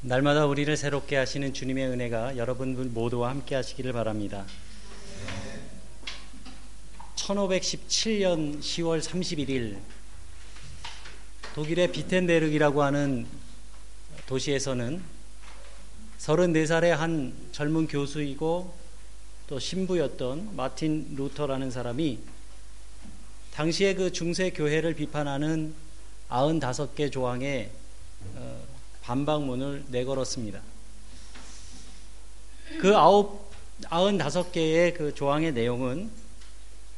날마다 0.00 0.46
우리를 0.46 0.76
새롭게 0.76 1.16
하시는 1.16 1.52
주님의 1.52 1.88
은혜가 1.88 2.36
여러분 2.36 2.94
모두와 2.94 3.30
함께 3.30 3.56
하시기를 3.56 3.92
바랍니다. 3.92 4.46
1517년 7.16 8.60
10월 8.60 9.02
31일 9.02 9.78
독일의 11.56 11.90
비텐베르기라고 11.90 12.84
하는 12.84 13.26
도시에서는 14.26 15.02
34살의 16.20 16.90
한 16.90 17.34
젊은 17.50 17.88
교수이고 17.88 18.72
또 19.48 19.58
신부였던 19.58 20.54
마틴 20.54 21.16
루터라는 21.16 21.72
사람이 21.72 22.20
당시에 23.52 23.94
그 23.94 24.12
중세 24.12 24.50
교회를 24.50 24.94
비판하는 24.94 25.74
95개 26.28 27.10
조항의 27.10 27.70
어, 28.36 28.67
반박문을 29.08 29.84
내걸었습니다. 29.88 30.60
그 32.78 32.94
아홉, 32.94 33.50
95개의 33.84 34.94
그 34.94 35.14
조항의 35.14 35.54
내용은 35.54 36.10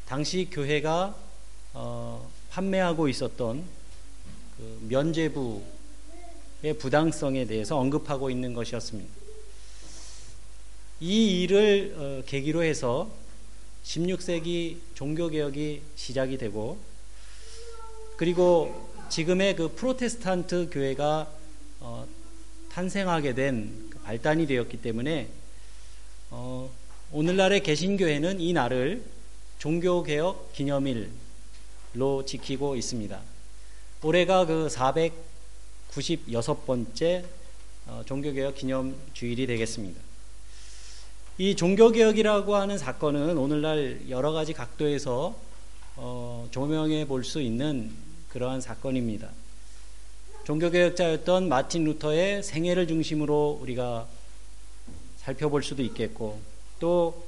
당시 0.08 0.48
교회가 0.50 1.14
어, 1.72 2.28
판매하고 2.50 3.06
있었던 3.06 3.62
그 4.56 4.86
면제부의 4.88 5.62
부당성에 6.80 7.44
대해서 7.44 7.78
언급하고 7.78 8.28
있는 8.28 8.54
것이었습니다. 8.54 9.08
이 10.98 11.42
일을 11.42 11.94
어, 11.96 12.22
계기로 12.26 12.64
해서 12.64 13.08
16세기 13.84 14.78
종교개혁이 14.94 15.82
시작이 15.94 16.38
되고 16.38 16.76
그리고 18.16 18.90
지금의 19.10 19.54
그 19.54 19.72
프로테스탄트 19.76 20.70
교회가 20.72 21.39
어, 21.80 22.06
탄생하게 22.72 23.34
된그 23.34 23.98
발단이 24.04 24.46
되었기 24.46 24.80
때문에 24.82 25.28
어, 26.30 26.70
오늘날의 27.12 27.62
개신교회는 27.62 28.40
이 28.40 28.52
날을 28.52 29.02
종교개혁 29.58 30.52
기념일로 30.52 31.10
지키고 32.26 32.76
있습니다. 32.76 33.20
올해가 34.02 34.46
그 34.46 34.68
496번째 35.90 37.24
어, 37.86 38.02
종교개혁 38.06 38.54
기념 38.54 38.94
주일이 39.12 39.46
되겠습니다. 39.46 40.00
이 41.38 41.56
종교개혁이라고 41.56 42.54
하는 42.54 42.78
사건은 42.78 43.36
오늘날 43.38 44.02
여러 44.08 44.30
가지 44.32 44.52
각도에서 44.52 45.34
어, 45.96 46.46
조명해 46.50 47.06
볼 47.06 47.24
수 47.24 47.40
있는 47.40 47.90
그러한 48.28 48.60
사건입니다. 48.60 49.28
종교개혁자였던 50.50 51.48
마틴 51.48 51.84
루터의 51.84 52.42
생애를 52.42 52.88
중심으로 52.88 53.60
우리가 53.62 54.08
살펴볼 55.18 55.62
수도 55.62 55.80
있겠고 55.84 56.40
또 56.80 57.24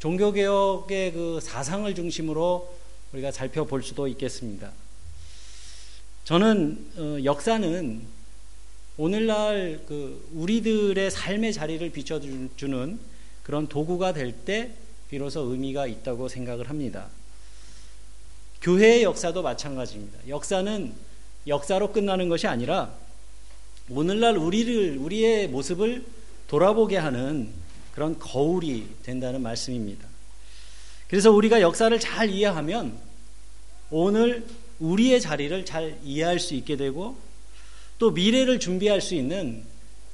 종교개혁의 0.00 1.12
그 1.14 1.40
사상을 1.40 1.94
중심으로 1.94 2.76
우리가 3.14 3.32
살펴볼 3.32 3.82
수도 3.82 4.06
있겠습니다. 4.08 4.72
저는 6.24 6.90
어, 6.98 7.24
역사는 7.24 8.02
오늘날 8.98 9.80
그 9.88 10.28
우리들의 10.34 11.10
삶의 11.10 11.54
자리를 11.54 11.88
비춰주는 11.88 12.98
그런 13.42 13.68
도구가 13.68 14.12
될 14.12 14.34
때 14.44 14.72
비로소 15.08 15.40
의미가 15.50 15.86
있다고 15.86 16.28
생각을 16.28 16.68
합니다. 16.68 17.08
교회의 18.60 19.02
역사도 19.04 19.40
마찬가지입니다. 19.40 20.28
역사는 20.28 21.05
역사로 21.46 21.92
끝나는 21.92 22.28
것이 22.28 22.46
아니라 22.46 22.92
오늘날 23.88 24.36
우리를 24.36 24.98
우리의 24.98 25.48
모습을 25.48 26.04
돌아보게 26.48 26.96
하는 26.96 27.50
그런 27.92 28.18
거울이 28.18 28.88
된다는 29.02 29.42
말씀입니다. 29.42 30.06
그래서 31.08 31.30
우리가 31.30 31.60
역사를 31.60 31.98
잘 32.00 32.30
이해하면 32.30 32.98
오늘 33.90 34.44
우리의 34.80 35.20
자리를 35.20 35.64
잘 35.64 35.98
이해할 36.04 36.40
수 36.40 36.54
있게 36.54 36.76
되고 36.76 37.16
또 37.98 38.10
미래를 38.10 38.58
준비할 38.58 39.00
수 39.00 39.14
있는 39.14 39.62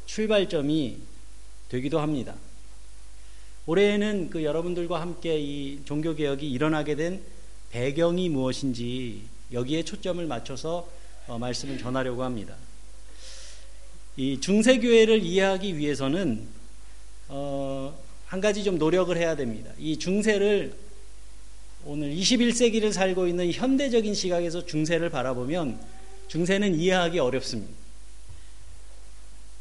출발점이 0.07 0.99
되기도 1.71 1.99
합니다. 1.99 2.35
올해에는 3.67 4.29
그 4.31 4.45
여러분들과 4.45 5.01
함께 5.01 5.39
이 5.41 5.81
종교개혁이 5.85 6.49
일어나게 6.49 6.95
된 6.95 7.23
배경이 7.71 8.29
무엇인지 8.29 9.23
여기에 9.53 9.85
초점을 9.85 10.25
맞춰서 10.27 10.89
어, 11.27 11.39
말씀을 11.39 11.79
전하려고 11.79 12.23
합니다. 12.25 12.57
이 14.17 14.41
중세교회를 14.41 15.23
이해하기 15.23 15.79
위해서는 15.79 16.47
어, 17.29 17.99
한 18.27 18.41
가지 18.41 18.65
좀 18.65 18.79
노력을 18.79 19.17
해야 19.17 19.37
됩니다. 19.37 19.71
이 19.79 19.99
중세를 19.99 20.75
오늘 21.85 22.15
21세기를 22.15 22.93
살고 22.93 23.27
있는 23.27 23.51
현대적인 23.51 24.15
시각에서 24.15 24.65
중세를 24.67 25.11
바라보면 25.11 25.81
중세는 26.29 26.75
이해하기 26.75 27.19
어렵습니다. 27.19 27.73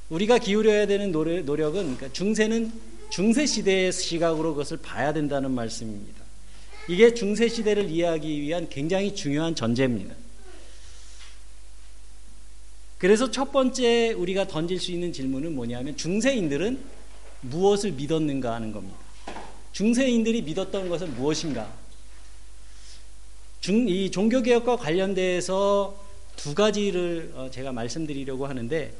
우리가 0.09 0.38
기울여야 0.38 0.88
되는 0.88 1.11
노력은 1.11 1.95
그러니까 1.95 2.11
중세는 2.11 2.71
중세 3.09 3.45
시대의 3.45 3.91
시각으로 3.91 4.51
그것을 4.53 4.77
봐야 4.77 5.13
된다는 5.13 5.51
말씀입니다. 5.51 6.21
이게 6.88 7.13
중세 7.13 7.47
시대를 7.47 7.89
이해하기 7.89 8.41
위한 8.41 8.69
굉장히 8.69 9.16
중요한 9.16 9.55
전제입니다. 9.55 10.16
그래서 13.01 13.31
첫 13.31 13.51
번째 13.51 14.12
우리가 14.12 14.45
던질 14.45 14.79
수 14.79 14.91
있는 14.91 15.12
질문은 15.12 15.56
뭐냐면 15.56 15.97
중세인들은 15.97 16.79
무엇을 17.41 17.94
믿었는가 17.94 18.53
하는 18.53 18.72
겁니다. 18.72 18.95
중세인들이 19.72 20.44
믿었던 20.44 20.88
것은 20.88 21.16
무엇인가? 21.16 21.67
중, 23.59 23.89
이 23.89 24.12
종교개혁과 24.12 24.75
관련돼서 24.75 26.00
두 26.35 26.53
가지를 26.53 27.31
어, 27.34 27.50
제가 27.51 27.72
말씀드리려고 27.72 28.45
하는데 28.45 28.94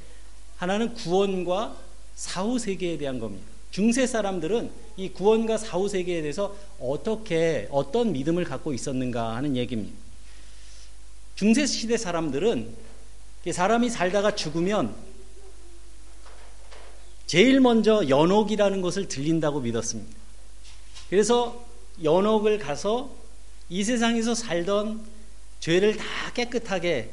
하나는 0.58 0.96
구원과 0.96 1.78
사후 2.16 2.58
세계에 2.58 2.98
대한 2.98 3.20
겁니다. 3.20 3.46
중세 3.70 4.08
사람들은 4.08 4.72
이 4.98 5.10
구원과 5.10 5.60
사후 5.60 5.88
세계에 5.88 6.22
대해서 6.22 6.58
어떻게 6.80 7.68
어떤 7.70 8.14
믿음을 8.14 8.46
갖고 8.46 8.74
있었는가 8.74 9.36
하는 9.36 9.56
얘기입니다. 9.56 9.96
중세 11.36 11.68
시대 11.68 11.98
사람들은 11.98 12.91
사람이 13.50 13.90
살다가 13.90 14.36
죽으면 14.36 14.96
제일 17.26 17.60
먼저 17.60 18.08
연옥이라는 18.08 18.82
것을 18.82 19.08
들린다고 19.08 19.62
믿었습니다. 19.62 20.16
그래서 21.10 21.66
연옥을 22.04 22.60
가서 22.60 23.10
이 23.70 23.84
세상에서 23.84 24.36
살던 24.36 25.02
죄를 25.60 25.96
다 25.96 26.06
깨끗하게 26.34 27.12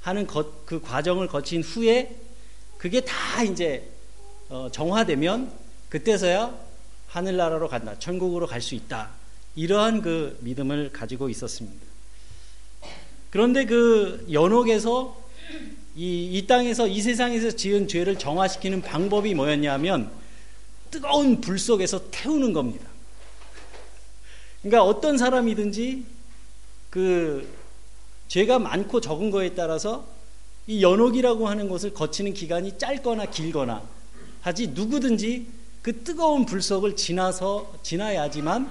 하는 0.00 0.26
것, 0.26 0.66
그 0.66 0.80
과정을 0.80 1.28
거친 1.28 1.62
후에 1.62 2.14
그게 2.76 3.00
다 3.00 3.42
이제 3.42 3.88
어, 4.48 4.68
정화되면 4.70 5.52
그때서야 5.88 6.54
하늘나라로 7.08 7.68
간다. 7.68 7.98
천국으로 7.98 8.46
갈 8.46 8.60
수 8.60 8.74
있다. 8.74 9.10
이러한 9.56 10.02
그 10.02 10.38
믿음을 10.42 10.92
가지고 10.92 11.28
있었습니다. 11.30 11.86
그런데 13.30 13.64
그 13.64 14.26
연옥에서 14.30 15.18
이, 15.98 16.38
이 16.38 16.46
땅에서 16.46 16.86
이 16.86 17.02
세상에서 17.02 17.50
지은 17.50 17.88
죄를 17.88 18.16
정화시키는 18.16 18.82
방법이 18.82 19.34
뭐였냐면 19.34 20.08
뜨거운 20.92 21.40
불 21.40 21.58
속에서 21.58 22.08
태우는 22.12 22.52
겁니다. 22.52 22.86
그러니까 24.62 24.84
어떤 24.84 25.18
사람이든지 25.18 26.04
그 26.88 27.52
죄가 28.28 28.60
많고 28.60 29.00
적은 29.00 29.32
거에 29.32 29.56
따라서 29.56 30.06
이 30.68 30.84
연옥이라고 30.84 31.48
하는 31.48 31.68
것을 31.68 31.92
거치는 31.92 32.32
기간이 32.32 32.78
짧거나 32.78 33.26
길거나 33.26 33.82
하지 34.40 34.68
누구든지 34.68 35.48
그 35.82 36.04
뜨거운 36.04 36.46
불속을 36.46 36.94
지나서 36.94 37.74
지나야지만 37.82 38.70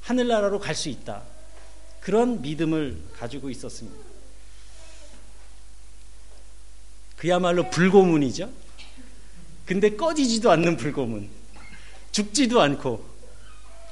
하늘나라로 0.00 0.58
갈 0.58 0.74
수 0.74 0.88
있다. 0.88 1.22
그런 2.00 2.42
믿음을 2.42 3.00
가지고 3.12 3.48
있었습니다. 3.48 4.11
그야말로 7.22 7.70
불고문이죠. 7.70 8.50
근데 9.64 9.94
꺼지지도 9.94 10.50
않는 10.50 10.76
불고문. 10.76 11.28
죽지도 12.10 12.60
않고 12.60 13.04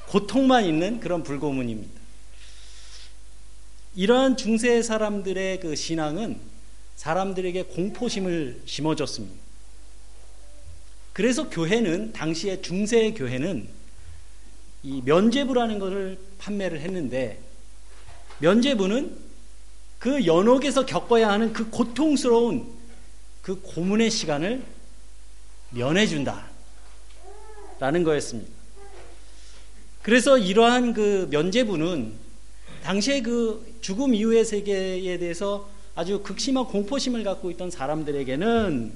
고통만 0.09 0.65
있는 0.65 0.99
그런 0.99 1.23
불고문입니다. 1.23 2.01
이러한 3.95 4.35
중세 4.35 4.81
사람들의 4.81 5.61
그 5.61 5.77
신앙은 5.77 6.41
사람들에게 6.97 7.63
공포심을 7.63 8.63
심어줬습니다. 8.65 9.33
그래서 11.13 11.49
교회는 11.49 12.11
당시에 12.11 12.61
중세 12.61 13.11
교회는 13.11 13.69
이 14.83 15.01
면제부라는 15.05 15.79
것을 15.79 16.19
판매를 16.37 16.81
했는데 16.81 17.39
면제부는 18.39 19.17
그 19.99 20.25
연옥에서 20.25 20.85
겪어야 20.85 21.29
하는 21.29 21.53
그 21.53 21.69
고통스러운 21.69 22.80
그 23.41 23.59
고문의 23.61 24.11
시간을 24.11 24.63
면해준다. 25.71 26.49
라는 27.79 28.03
거였습니다. 28.03 28.51
그래서 30.03 30.37
이러한 30.37 30.93
그 30.93 31.27
면제부는 31.31 32.13
당시에 32.83 33.21
그 33.21 33.77
죽음 33.81 34.13
이후의 34.13 34.45
세계에 34.45 35.17
대해서 35.17 35.69
아주 35.95 36.21
극심한 36.21 36.65
공포심을 36.65 37.23
갖고 37.23 37.51
있던 37.51 37.71
사람들에게는 37.71 38.93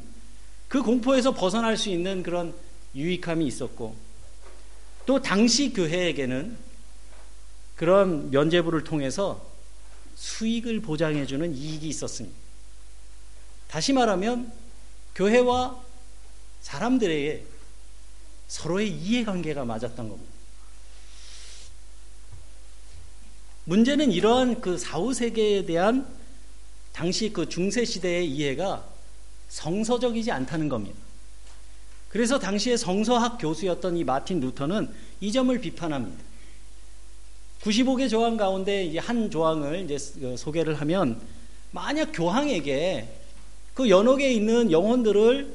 그 0.68 0.82
공포에서 0.82 1.34
벗어날 1.34 1.78
수 1.78 1.90
있는 1.90 2.24
그런 2.24 2.54
유익함이 2.96 3.46
있었고 3.46 3.96
또 5.06 5.22
당시 5.22 5.74
교회에게는 5.74 6.58
그런 7.76 8.32
면제부를 8.32 8.84
통해서 8.84 9.46
수익을 10.16 10.80
보장해주는 10.82 11.56
이익이 11.56 11.88
있었습니다. 11.88 12.45
다시 13.68 13.94
말하면 13.94 14.52
교회와 15.16 15.82
사람들에게 16.62 17.46
서로의 18.48 18.90
이해관계가 18.92 19.66
맞았던 19.66 20.10
겁니다. 20.10 20.34
문제는 23.66 24.12
이러한 24.12 24.62
그 24.62 24.78
사후 24.78 25.14
세계에 25.14 25.66
대한 25.66 26.08
당시 26.94 27.34
그 27.34 27.50
중세 27.50 27.84
시대의 27.84 28.30
이해가 28.30 28.88
성서적이지 29.50 30.32
않다는 30.32 30.70
겁니다. 30.70 30.98
그래서 32.10 32.40
당시에 32.40 32.78
성서학 32.78 33.38
교수였던 33.40 33.98
이 33.98 34.04
마틴 34.04 34.40
루터는 34.40 34.94
이 35.20 35.32
점을 35.32 35.60
비판합니다. 35.60 36.24
95개 37.62 38.10
조항 38.10 38.38
가운데 38.38 38.96
한 39.00 39.30
조항을 39.30 39.90
이제 39.90 39.98
그 40.20 40.38
소개를 40.38 40.76
하면 40.82 41.20
만약 41.72 42.12
교황에게 42.14 43.15
그 43.76 43.90
연옥에 43.90 44.32
있는 44.32 44.72
영혼들을 44.72 45.54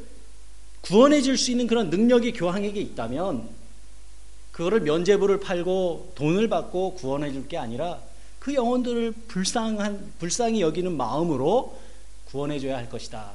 구원해 0.82 1.20
줄 1.22 1.36
수 1.36 1.50
있는 1.50 1.66
그런 1.66 1.90
능력이 1.90 2.32
교황에게 2.32 2.80
있다면 2.80 3.48
그거를 4.52 4.80
면제부를 4.80 5.40
팔고 5.40 6.12
돈을 6.14 6.48
받고 6.48 6.94
구원해 6.94 7.32
줄 7.32 7.48
게 7.48 7.56
아니라 7.56 8.00
그 8.38 8.54
영혼들을 8.54 9.12
불쌍한 9.28 10.12
불쌍히 10.18 10.60
여기는 10.60 10.96
마음으로 10.96 11.78
구원해 12.26 12.58
줘야 12.58 12.76
할 12.76 12.88
것이다. 12.88 13.32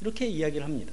이렇게 0.00 0.26
이야기를 0.26 0.64
합니다. 0.64 0.92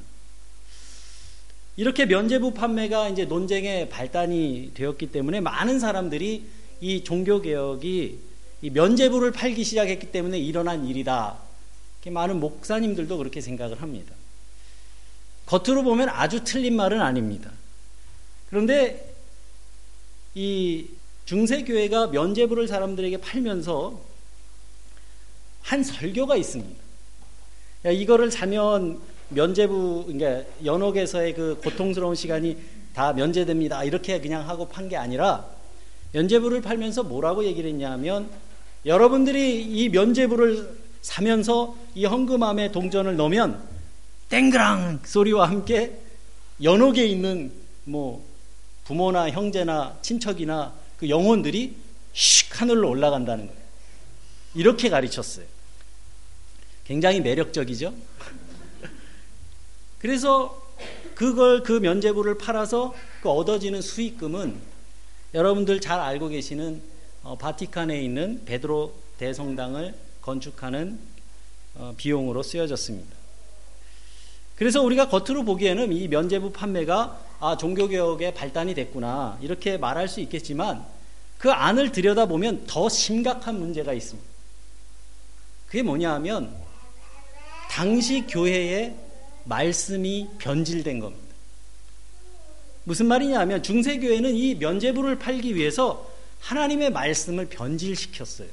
이렇게 1.77 2.06
면제부 2.06 2.54
판매가 2.54 3.10
이제 3.10 3.25
논쟁의 3.25 3.89
발단이 3.89 4.72
되었기 4.74 5.12
때문에 5.12 5.42
많은 5.42 5.80
사람들이 5.80 6.45
이 6.80 7.04
종교 7.04 7.42
개혁이 7.42 8.19
이 8.62 8.69
면제부를 8.69 9.31
팔기 9.31 9.63
시작했기 9.63 10.12
때문에 10.12 10.39
일어난 10.39 10.86
일이다. 10.88 11.38
많은 12.12 12.40
목사님들도 12.40 13.18
그렇게 13.18 13.42
생각을 13.42 13.81
합니다. 13.81 14.13
겉으로 15.46 15.84
보면 15.84 16.10
아주 16.10 16.44
틀린 16.44 16.75
말은 16.75 17.02
아닙니다. 17.02 17.52
그런데 18.50 19.13
이 20.34 20.88
중세교회가 21.25 22.07
면제부를 22.07 22.68
사람들에게 22.68 23.18
팔면서 23.18 24.00
한 25.62 25.84
설교가 25.84 26.36
있습니다. 26.36 26.84
이거를 27.86 28.31
사면 28.31 29.00
면제부, 29.30 30.06
그러니까 30.08 30.50
연옥에서의 30.63 31.34
그 31.34 31.60
고통스러운 31.63 32.16
시간이 32.16 32.58
다 32.94 33.13
면제됩니다. 33.13 33.84
이렇게 33.84 34.19
그냥 34.22 34.48
하고 34.48 34.68
판 34.68 34.88
게 34.90 34.96
아니라 34.98 35.46
면제부를 36.13 36.62
팔면서 36.62 37.04
뭐라고 37.04 37.44
얘기를 37.44 37.69
했냐면 37.69 38.30
여러분들이 38.86 39.63
이 39.63 39.90
면제부를 39.90 40.85
사면서 41.06 41.78
이 41.94 42.04
헌금함에 42.06 42.72
동전을 42.72 43.16
넣으면 43.16 43.63
땡그랑 44.30 45.02
소리와 45.06 45.48
함께 45.48 46.02
연옥에 46.63 47.06
있는 47.06 47.52
뭐 47.84 48.25
부모나 48.86 49.30
형제나 49.30 50.00
친척이나 50.02 50.74
그 50.98 51.07
영혼들이 51.07 51.75
슉 52.16 52.56
하늘로 52.56 52.90
올라간다는 52.90 53.46
거예요. 53.46 53.62
이렇게 54.56 54.90
가르쳤어요. 54.90 55.46
굉장히 56.86 57.22
매력적이죠? 57.22 57.94
그래서 60.00 60.60
그걸 61.13 61.62
그 61.62 61.74
면제부를 61.74 62.40
팔아서 62.40 62.96
그 63.22 63.30
얻어지는 63.30 63.81
수익금은 63.81 64.60
여러분들 65.36 65.81
잘 65.81 66.00
알고 66.00 66.30
계시는 66.30 66.81
어, 67.22 67.38
바티칸에 67.38 68.01
있는 68.01 68.44
베드로 68.46 68.94
대성당을 69.18 70.05
건축하는 70.25 71.00
어, 71.75 71.94
비용으로 71.95 72.42
쓰여졌습니다. 72.42 73.16
그래서 74.56 74.81
우리가 74.81 75.10
겉으로 75.10 75.44
보기에는 75.44 75.94
이 75.94 76.07
면제부 76.07 76.51
판매가 76.51 77.22
아, 77.39 77.57
종교개혁의 77.57 78.33
발단이 78.33 78.74
됐구나. 78.74 79.38
이렇게 79.42 79.77
말할 79.77 80.07
수 80.07 80.22
있겠지만 80.22 80.86
그 81.38 81.51
안을 81.51 81.92
들여다보면 81.92 82.66
더 82.66 82.89
심각한 82.89 83.60
문제가 83.60 83.94
있습니다. 83.94 84.27
그게 85.68 85.83
뭐냐 85.83 86.13
하면 86.16 86.56
당시 87.69 88.25
교회의 88.27 88.95
말씀이 89.44 90.30
변질된 90.39 91.00
겁니다. 91.00 91.25
무슨 92.86 93.07
말이냐 93.07 93.39
하면 93.42 93.62
중세교회는 93.62 94.36
이 94.36 94.56
면제부를 94.56 95.19
팔기 95.19 95.56
위해서 95.56 96.10
하나님의 96.39 96.92
말씀을 96.92 97.48
변질시켰어요. 97.48 98.48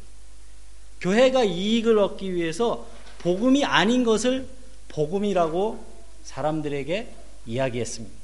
교회가 1.02 1.42
이익을 1.42 1.98
얻기 1.98 2.32
위해서 2.32 2.86
복음이 3.18 3.64
아닌 3.64 4.04
것을 4.04 4.46
복음이라고 4.88 5.84
사람들에게 6.22 7.08
이야기했습니다. 7.46 8.16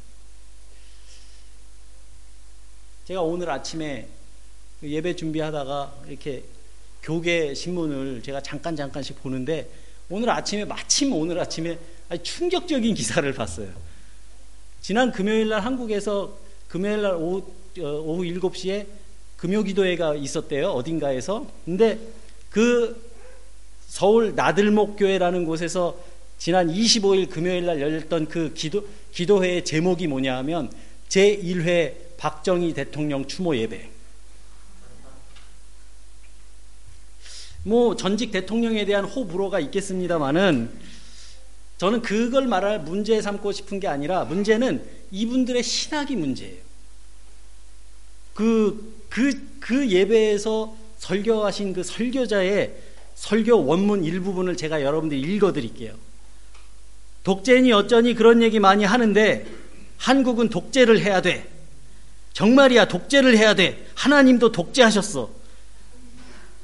제가 3.07 3.23
오늘 3.23 3.51
아침에 3.51 4.07
예배 4.83 5.17
준비하다가 5.17 6.03
이렇게 6.07 6.45
교계 7.03 7.55
신문을 7.55 8.23
제가 8.23 8.43
잠깐 8.43 8.77
잠깐씩 8.77 9.21
보는데 9.23 9.69
오늘 10.09 10.31
아침에 10.31 10.65
마침 10.65 11.13
오늘 11.13 11.41
아침에 11.41 11.79
충격적인 12.23 12.95
기사를 12.95 13.31
봤어요. 13.33 13.73
지난 14.81 15.11
금요일 15.11 15.49
날 15.49 15.61
한국에서 15.61 16.37
금요일 16.69 17.03
날 17.03 17.15
오후, 17.17 17.43
어, 17.81 17.83
오후 17.83 18.23
7시에 18.23 18.87
금요 19.37 19.63
기도회가 19.65 20.15
있었대요. 20.15 20.71
어딘가에서. 20.71 21.47
근데 21.65 21.99
그 22.51 23.09
서울 23.87 24.35
나들목교회라는 24.35 25.45
곳에서 25.45 25.99
지난 26.39 26.69
25일 26.69 27.29
금요일 27.31 27.67
날 27.67 27.81
열렸던 27.81 28.29
그 28.29 28.53
기도, 28.55 28.87
기도회의 29.13 29.65
제목이 29.65 30.07
뭐냐 30.07 30.37
하면 30.39 30.71
제1회 31.09 32.17
박정희 32.17 32.75
대통령 32.75 33.27
추모 33.27 33.57
예배. 33.57 33.91
뭐 37.65 37.97
전직 37.97 38.31
대통령에 38.31 38.85
대한 38.85 39.05
호불호가 39.05 39.61
있겠습니다만은 39.61 40.71
저는 41.79 42.03
그걸 42.03 42.47
말할 42.47 42.81
문제 42.81 43.21
삼고 43.21 43.53
싶은 43.53 43.81
게 43.81 43.89
아니라 43.89 44.25
문제는 44.25 44.85
이분들의 45.11 45.63
신학이 45.63 46.17
문제예요. 46.17 46.69
그, 48.35 49.05
그, 49.09 49.59
그 49.59 49.89
예배에서 49.89 50.77
설교하신 50.99 51.73
그 51.73 51.83
설교자의 51.83 52.75
설교 53.15 53.65
원문 53.67 54.05
일부분을 54.05 54.57
제가 54.57 54.83
여러분들 54.83 55.19
읽어 55.19 55.53
드릴게요. 55.53 55.95
독재니 57.25 57.73
어쩌니 57.73 58.15
그런 58.15 58.43
얘기 58.43 58.61
많이 58.61 58.85
하는데 58.85 59.47
한국은 59.97 60.49
독재를 60.49 61.01
해야 61.01 61.21
돼. 61.21 61.49
정말이야, 62.33 62.87
독재를 62.87 63.37
해야 63.37 63.55
돼. 63.55 63.87
하나님도 63.95 64.53
독재하셨어. 64.53 65.31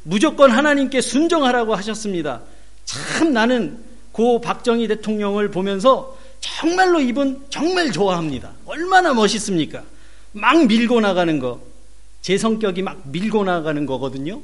무조건 0.05 0.50
하나님께 0.50 1.00
순종하라고 1.00 1.75
하셨습니다. 1.75 2.43
참 2.85 3.33
나는 3.33 3.83
고 4.12 4.41
박정희 4.41 4.87
대통령을 4.87 5.50
보면서 5.50 6.17
정말로 6.38 7.00
이분 7.00 7.45
정말 7.50 7.91
좋아합니다. 7.91 8.53
얼마나 8.67 9.12
멋있습니까? 9.14 9.83
막 10.33 10.67
밀고 10.67 11.00
나가는 11.00 11.38
거. 11.38 11.61
제 12.25 12.38
성격이 12.38 12.81
막 12.81 13.07
밀고 13.07 13.45
나가는 13.45 13.85
거거든요. 13.85 14.40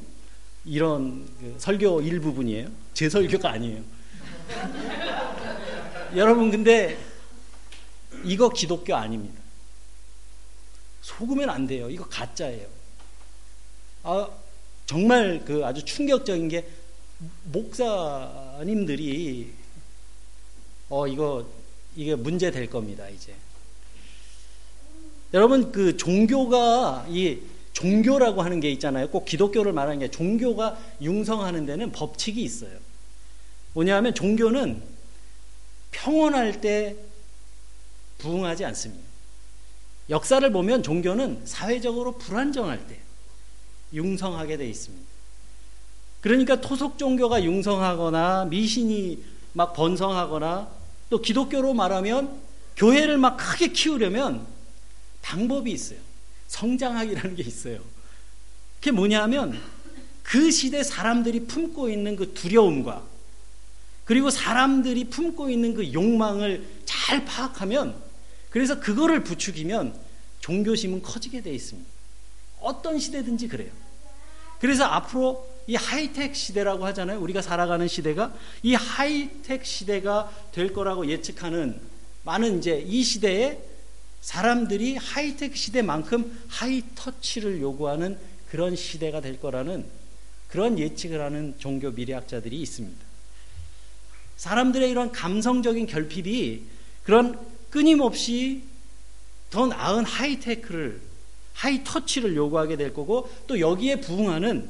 이런 0.66 1.26
그 1.40 1.54
설교 1.56 2.02
일부분이에요. 2.02 2.68
제 2.92 3.08
설교가 3.08 3.52
아니에요. 3.52 3.82
여러분, 6.14 6.50
근데 6.50 6.98
이거 8.22 8.50
기독교 8.50 8.94
아닙니다. 8.94 9.40
속으면 11.00 11.48
안 11.48 11.66
돼요. 11.66 11.88
이거 11.88 12.04
가짜예요. 12.06 12.66
아, 14.02 14.28
정말 14.84 15.42
그 15.46 15.64
아주 15.64 15.82
충격적인 15.82 16.48
게 16.48 16.68
목사님들이 17.44 18.74
어 20.90 21.06
이거 21.06 21.46
이게 21.96 22.14
문제 22.14 22.50
될 22.50 22.68
겁니다 22.68 23.08
이제 23.08 23.32
여러분 25.32 25.72
그 25.72 25.96
종교가 25.96 27.06
이 27.08 27.40
종교라고 27.72 28.42
하는 28.42 28.60
게 28.60 28.70
있잖아요 28.72 29.08
꼭 29.08 29.24
기독교를 29.24 29.72
말하는 29.72 30.00
게 30.00 30.10
종교가 30.10 30.78
융성하는 31.00 31.66
데는 31.66 31.92
법칙이 31.92 32.42
있어요 32.42 32.78
뭐냐하면 33.72 34.14
종교는 34.14 34.82
평온할 35.90 36.60
때 36.60 36.96
부응하지 38.18 38.64
않습니다. 38.66 39.08
역사를 40.08 40.50
보면 40.52 40.82
종교는 40.82 41.42
사회적으로 41.44 42.18
불안정할 42.18 42.86
때 42.86 42.98
융성하게 43.92 44.56
돼 44.56 44.68
있습니다. 44.68 45.08
그러니까 46.20 46.60
토속 46.60 46.98
종교가 46.98 47.44
융성하거나 47.44 48.46
미신이 48.46 49.22
막 49.52 49.72
번성하거나 49.72 50.70
또 51.08 51.20
기독교로 51.20 51.74
말하면 51.74 52.40
교회를 52.76 53.18
막 53.18 53.36
크게 53.36 53.68
키우려면 53.68 54.46
방법이 55.22 55.70
있어요. 55.70 55.98
성장학이라는 56.50 57.36
게 57.36 57.42
있어요. 57.44 57.80
그게 58.80 58.90
뭐냐면 58.90 59.58
그 60.22 60.50
시대 60.50 60.82
사람들이 60.82 61.46
품고 61.46 61.88
있는 61.88 62.16
그 62.16 62.34
두려움과 62.34 63.04
그리고 64.04 64.30
사람들이 64.30 65.04
품고 65.04 65.48
있는 65.48 65.74
그 65.74 65.92
욕망을 65.92 66.66
잘 66.84 67.24
파악하면 67.24 67.94
그래서 68.50 68.80
그거를 68.80 69.22
부추기면 69.22 69.94
종교심은 70.40 71.02
커지게 71.02 71.42
되어 71.42 71.52
있습니다. 71.52 71.88
어떤 72.60 72.98
시대든지 72.98 73.46
그래요. 73.46 73.70
그래서 74.58 74.84
앞으로 74.84 75.48
이 75.68 75.76
하이텍 75.76 76.34
시대라고 76.34 76.84
하잖아요. 76.86 77.20
우리가 77.20 77.42
살아가는 77.42 77.86
시대가 77.86 78.34
이 78.64 78.74
하이텍 78.74 79.64
시대가 79.64 80.30
될 80.50 80.72
거라고 80.72 81.06
예측하는 81.06 81.80
많은 82.24 82.58
이제 82.58 82.84
이 82.86 83.04
시대에 83.04 83.69
사람들이 84.20 84.96
하이텍 84.96 85.56
시대만큼 85.56 86.44
하이터치를 86.48 87.60
요구하는 87.60 88.18
그런 88.50 88.76
시대가 88.76 89.20
될 89.20 89.40
거라는 89.40 89.86
그런 90.48 90.78
예측을 90.78 91.20
하는 91.20 91.54
종교 91.58 91.90
미래학자들이 91.90 92.60
있습니다. 92.60 93.00
사람들의 94.36 94.90
이런 94.90 95.12
감성적인 95.12 95.86
결핍이 95.86 96.62
그런 97.04 97.38
끊임없이 97.70 98.64
더 99.50 99.66
나은 99.66 100.04
하이테크를 100.04 101.00
하이터치를 101.54 102.34
요구하게 102.36 102.76
될 102.76 102.94
거고 102.94 103.30
또 103.46 103.60
여기에 103.60 104.00
부응하는 104.00 104.68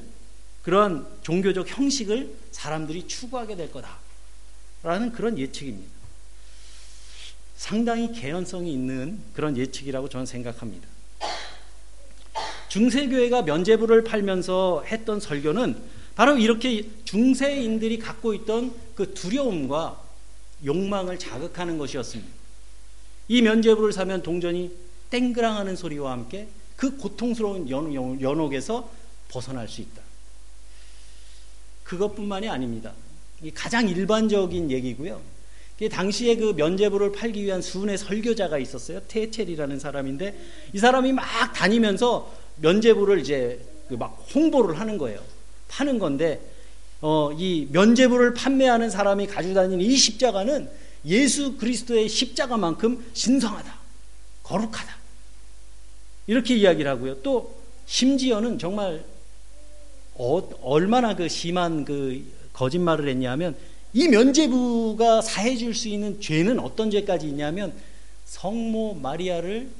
그런 0.62 1.06
종교적 1.22 1.68
형식을 1.68 2.34
사람들이 2.50 3.06
추구하게 3.06 3.56
될 3.56 3.70
거다라는 3.72 5.12
그런 5.12 5.38
예측입니다. 5.38 5.99
상당히 7.60 8.10
개연성이 8.10 8.72
있는 8.72 9.20
그런 9.34 9.54
예측이라고 9.54 10.08
저는 10.08 10.24
생각합니다. 10.24 10.88
중세교회가 12.68 13.42
면제부를 13.42 14.02
팔면서 14.02 14.82
했던 14.86 15.20
설교는 15.20 15.76
바로 16.14 16.38
이렇게 16.38 16.88
중세인들이 17.04 17.98
갖고 17.98 18.32
있던 18.32 18.74
그 18.94 19.12
두려움과 19.12 20.02
욕망을 20.64 21.18
자극하는 21.18 21.76
것이었습니다. 21.76 22.32
이 23.28 23.42
면제부를 23.42 23.92
사면 23.92 24.22
동전이 24.22 24.74
땡그랑 25.10 25.58
하는 25.58 25.76
소리와 25.76 26.12
함께 26.12 26.48
그 26.76 26.96
고통스러운 26.96 27.68
연옥에서 27.68 28.90
벗어날 29.28 29.68
수 29.68 29.82
있다. 29.82 30.00
그것뿐만이 31.84 32.48
아닙니다. 32.48 32.94
가장 33.54 33.86
일반적인 33.86 34.70
얘기고요. 34.70 35.20
당시에 35.88 36.36
그 36.36 36.52
면제부를 36.56 37.12
팔기 37.12 37.42
위한 37.44 37.62
수훈의 37.62 37.96
설교자가 37.96 38.58
있었어요. 38.58 39.00
테첼이라는 39.08 39.78
사람인데 39.78 40.38
이 40.74 40.78
사람이 40.78 41.12
막 41.12 41.24
다니면서 41.54 42.30
면제부를 42.56 43.20
이제 43.20 43.60
그막 43.88 44.26
홍보를 44.34 44.78
하는 44.78 44.98
거예요. 44.98 45.20
파는 45.68 45.98
건데 45.98 46.40
어, 47.00 47.30
이 47.32 47.66
면제부를 47.70 48.34
판매하는 48.34 48.90
사람이 48.90 49.26
가지고 49.26 49.54
다니는 49.54 49.80
이 49.80 49.96
십자가는 49.96 50.68
예수 51.06 51.56
그리스도의 51.56 52.08
십자가만큼 52.08 53.04
신성하다, 53.14 53.74
거룩하다. 54.42 54.96
이렇게 56.26 56.56
이야기를 56.56 56.90
하고요. 56.90 57.22
또 57.22 57.58
심지어는 57.86 58.58
정말 58.58 59.02
어, 60.14 60.46
얼마나 60.62 61.16
그 61.16 61.28
심한 61.28 61.86
그 61.86 62.22
거짓말을 62.52 63.08
했냐면 63.08 63.56
이 63.92 64.08
면제부가 64.08 65.20
사해 65.20 65.56
줄 65.56 65.74
수 65.74 65.88
있는 65.88 66.20
죄는 66.20 66.60
어떤 66.60 66.90
죄까지 66.90 67.26
있냐면 67.28 67.74
성모 68.24 68.94
마리아를 68.94 69.70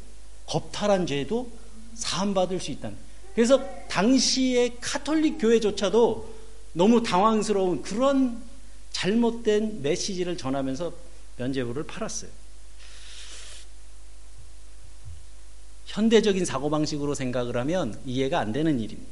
겁탈한 0.47 1.07
죄도 1.07 1.51
사함받을 1.95 2.61
수 2.61 2.71
있다는. 2.73 2.97
그래서 3.35 3.65
당시의 3.89 4.79
카톨릭 4.81 5.39
교회조차도 5.39 6.35
너무 6.73 7.03
당황스러운 7.03 7.83
그런 7.83 8.43
잘못된 8.91 9.83
메시지를 9.83 10.37
전하면서 10.37 10.93
면제부를 11.37 11.85
팔았어요. 11.85 12.31
현대적인 15.87 16.45
사고방식으로 16.45 17.15
생각을 17.15 17.57
하면 17.57 17.99
이해가 18.05 18.39
안 18.39 18.53
되는 18.53 18.79
일입니다. 18.79 19.11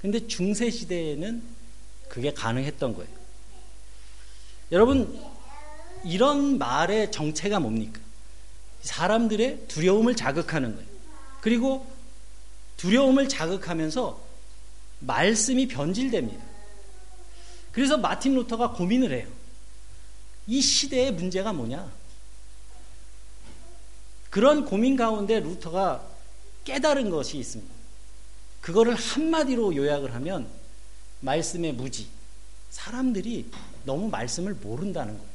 근데 0.00 0.26
중세 0.26 0.70
시대에는 0.70 1.42
그게 2.08 2.32
가능했던 2.32 2.94
거예요. 2.94 3.19
여러분, 4.72 5.20
이런 6.04 6.58
말의 6.58 7.10
정체가 7.10 7.60
뭡니까? 7.60 8.00
사람들의 8.82 9.66
두려움을 9.68 10.16
자극하는 10.16 10.74
거예요. 10.74 10.88
그리고 11.40 11.90
두려움을 12.76 13.28
자극하면서 13.28 14.20
말씀이 15.00 15.68
변질됩니다. 15.68 16.44
그래서 17.72 17.96
마틴 17.96 18.34
루터가 18.34 18.72
고민을 18.72 19.12
해요. 19.12 19.28
이 20.46 20.60
시대의 20.60 21.12
문제가 21.12 21.52
뭐냐? 21.52 21.90
그런 24.30 24.64
고민 24.64 24.96
가운데 24.96 25.40
루터가 25.40 26.06
깨달은 26.64 27.10
것이 27.10 27.38
있습니다. 27.38 27.72
그거를 28.60 28.94
한마디로 28.94 29.74
요약을 29.74 30.14
하면 30.14 30.48
말씀의 31.20 31.72
무지. 31.72 32.08
사람들이 32.70 33.50
너무 33.84 34.08
말씀을 34.08 34.54
모른다는 34.54 35.14
거예요. 35.14 35.30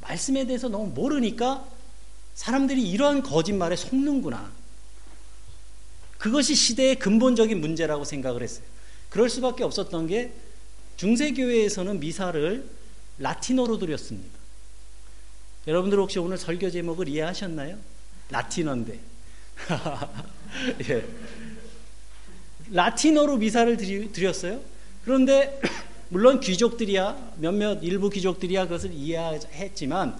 말씀에 0.00 0.46
대해서 0.46 0.68
너무 0.68 0.88
모르니까 0.88 1.66
사람들이 2.34 2.88
이런 2.88 3.22
거짓말에 3.22 3.76
속는구나. 3.76 4.50
그것이 6.18 6.54
시대의 6.54 6.98
근본적인 6.98 7.60
문제라고 7.60 8.04
생각을 8.04 8.42
했어요. 8.42 8.64
그럴 9.08 9.28
수밖에 9.28 9.64
없었던 9.64 10.06
게 10.06 10.32
중세교회에서는 10.96 11.98
미사를 11.98 12.68
라틴어로 13.18 13.78
드렸습니다. 13.78 14.38
여러분들 15.66 15.98
혹시 15.98 16.18
오늘 16.18 16.38
설교 16.38 16.70
제목을 16.70 17.08
이해하셨나요? 17.08 17.78
라틴어인데. 18.30 19.00
예. 20.88 21.06
라틴어로 22.70 23.36
미사를 23.36 23.76
드렸어요. 24.12 24.60
그런데 25.04 25.60
물론 26.10 26.40
귀족들이야 26.40 27.34
몇몇 27.36 27.78
일부 27.82 28.10
귀족들이야 28.10 28.64
그것을 28.64 28.92
이해했지만 28.92 30.18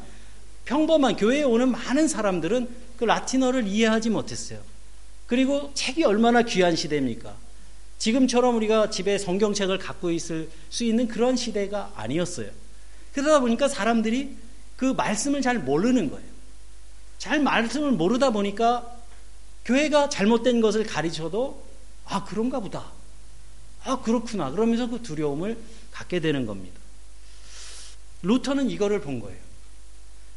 평범한 0.64 1.16
교회에 1.16 1.42
오는 1.42 1.70
많은 1.70 2.06
사람들은 2.06 2.68
그 2.96 3.04
라틴어를 3.04 3.66
이해하지 3.66 4.10
못했어요. 4.10 4.60
그리고 5.26 5.72
책이 5.74 6.04
얼마나 6.04 6.42
귀한 6.42 6.76
시대입니까? 6.76 7.34
지금처럼 7.98 8.56
우리가 8.56 8.90
집에 8.90 9.18
성경책을 9.18 9.78
갖고 9.78 10.10
있을 10.10 10.48
수 10.70 10.84
있는 10.84 11.08
그런 11.08 11.36
시대가 11.36 11.92
아니었어요. 11.96 12.50
그러다 13.12 13.40
보니까 13.40 13.68
사람들이 13.68 14.36
그 14.76 14.86
말씀을 14.96 15.42
잘 15.42 15.58
모르는 15.58 16.10
거예요. 16.10 16.30
잘 17.18 17.40
말씀을 17.40 17.90
모르다 17.92 18.30
보니까 18.30 18.96
교회가 19.64 20.08
잘못된 20.08 20.60
것을 20.60 20.84
가르쳐도 20.84 21.64
아 22.06 22.24
그런가 22.24 22.60
보다. 22.60 22.92
아 23.84 24.00
그렇구나. 24.00 24.50
그러면서 24.50 24.88
그 24.88 25.02
두려움을 25.02 25.58
갖게 25.90 26.20
되는 26.20 26.46
겁니다. 26.46 26.78
루터는 28.22 28.70
이거를 28.70 29.00
본 29.00 29.20
거예요. 29.20 29.38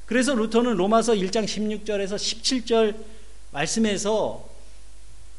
그래서 0.05 0.33
루터는 0.33 0.75
로마서 0.75 1.13
1장 1.13 1.45
16절에서 1.45 2.15
17절 2.15 2.95
말씀에서 3.51 4.50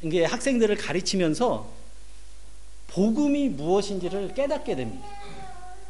이게 0.03 0.25
학생들을 0.25 0.77
가르치면서 0.77 1.73
복음이 2.89 3.49
무엇인지를 3.51 4.35
깨닫게 4.35 4.77
됩니다. 4.77 5.07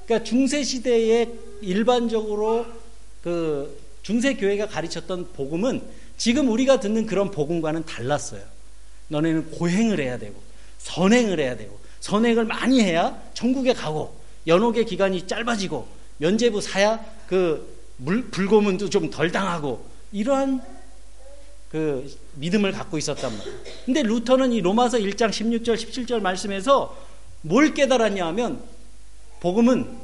그러니까 0.05 0.25
중세 0.25 0.63
시대에 0.63 1.29
일반적으로 1.61 2.67
그 3.23 3.81
중세 4.03 4.35
교회가 4.35 4.69
가르쳤던 4.69 5.33
복음은 5.33 5.83
지금 6.17 6.49
우리가 6.49 6.81
듣는 6.81 7.07
그런 7.07 7.31
복음과는 7.31 7.85
달랐어요. 7.87 8.43
너네는 9.09 9.51
고행을 9.53 10.01
해야 10.01 10.19
되고 10.19 10.41
선행을 10.79 11.41
해야 11.41 11.57
되고 11.57 11.79
선행을 12.05 12.45
많이 12.45 12.83
해야 12.83 13.19
천국에 13.33 13.73
가고 13.73 14.15
연옥의 14.47 14.85
기간이 14.85 15.27
짧아지고 15.27 15.89
면제부 16.19 16.61
사야 16.61 17.03
그 17.27 17.67
물, 17.97 18.29
불고문도 18.31 18.91
좀 18.91 19.11
덜 19.11 19.33
당하고 19.33 19.87
이러한 20.13 20.63
그 21.71 22.15
믿음을 22.35 22.73
갖고 22.73 22.99
있었단 22.99 23.35
말이에요. 23.39 23.59
근데 23.87 24.03
루터는 24.03 24.53
이 24.53 24.61
로마서 24.61 24.99
1장 24.99 25.31
16절 25.31 25.77
17절 25.77 26.21
말씀에서 26.21 26.95
뭘 27.41 27.73
깨달았냐 27.73 28.27
하면 28.27 28.63
복음은 29.41 29.97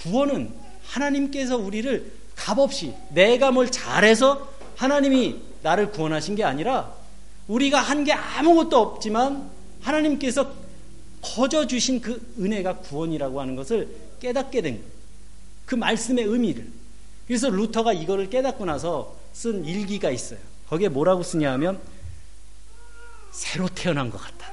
구원은 0.00 0.54
하나님께서 0.84 1.56
우리를 1.56 2.12
값없이 2.36 2.94
내가 3.10 3.50
뭘 3.50 3.68
잘해서 3.68 4.48
하나님이 4.76 5.40
나를 5.62 5.90
구원하신 5.90 6.36
게 6.36 6.44
아니라 6.44 6.94
우리가 7.48 7.80
한 7.80 8.04
게 8.04 8.12
아무것도 8.12 8.78
없지만 8.78 9.50
하나님께서 9.82 10.52
거저 11.20 11.66
주신 11.66 12.00
그 12.00 12.34
은혜가 12.38 12.78
구원이라고 12.78 13.40
하는 13.40 13.56
것을 13.56 13.88
깨닫게 14.20 14.62
된 14.62 14.76
거예요. 14.78 14.90
그 15.66 15.74
말씀의 15.74 16.24
의미를. 16.24 16.70
그래서 17.26 17.50
루터가 17.50 17.92
이거를 17.92 18.30
깨닫고 18.30 18.64
나서 18.64 19.18
쓴 19.32 19.64
일기가 19.64 20.10
있어요. 20.10 20.38
거기에 20.68 20.88
뭐라고 20.88 21.22
쓰냐 21.22 21.52
하면 21.52 21.80
새로 23.30 23.68
태어난 23.68 24.10
것 24.10 24.18
같다. 24.18 24.52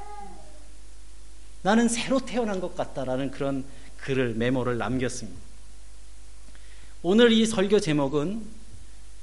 나는 1.62 1.88
새로 1.88 2.20
태어난 2.20 2.60
것 2.60 2.76
같다라는 2.76 3.32
그런 3.32 3.66
글을 3.98 4.36
메모를 4.36 4.78
남겼습니다. 4.78 5.40
오늘 7.02 7.32
이 7.32 7.46
설교 7.46 7.80
제목은 7.80 8.46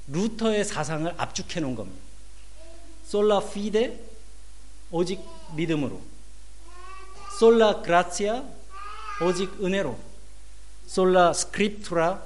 루터의 0.07 0.65
사상을 0.65 1.13
압축해 1.17 1.61
놓은 1.61 1.75
겁니다. 1.75 2.01
솔라 3.05 3.39
피데 3.51 3.99
오직 4.91 5.19
믿음으로 5.55 6.01
솔라 7.39 7.81
그라치아 7.81 8.43
오직 9.21 9.63
은혜로 9.63 9.97
솔라 10.87 11.33
스크립투라 11.33 12.21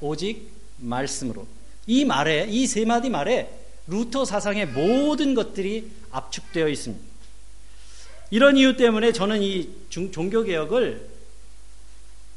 오직 0.00 0.50
말씀으로 0.78 1.46
이 1.86 2.04
말에 2.04 2.46
이 2.48 2.66
세 2.66 2.84
마디 2.84 3.10
말에 3.10 3.50
루터 3.86 4.24
사상의 4.24 4.66
모든 4.66 5.34
것들이 5.34 5.90
압축되어 6.10 6.68
있습니다. 6.68 7.04
이런 8.30 8.56
이유 8.56 8.76
때문에 8.76 9.12
저는 9.12 9.42
이 9.42 9.70
중, 9.88 10.10
종교개혁을 10.10 11.08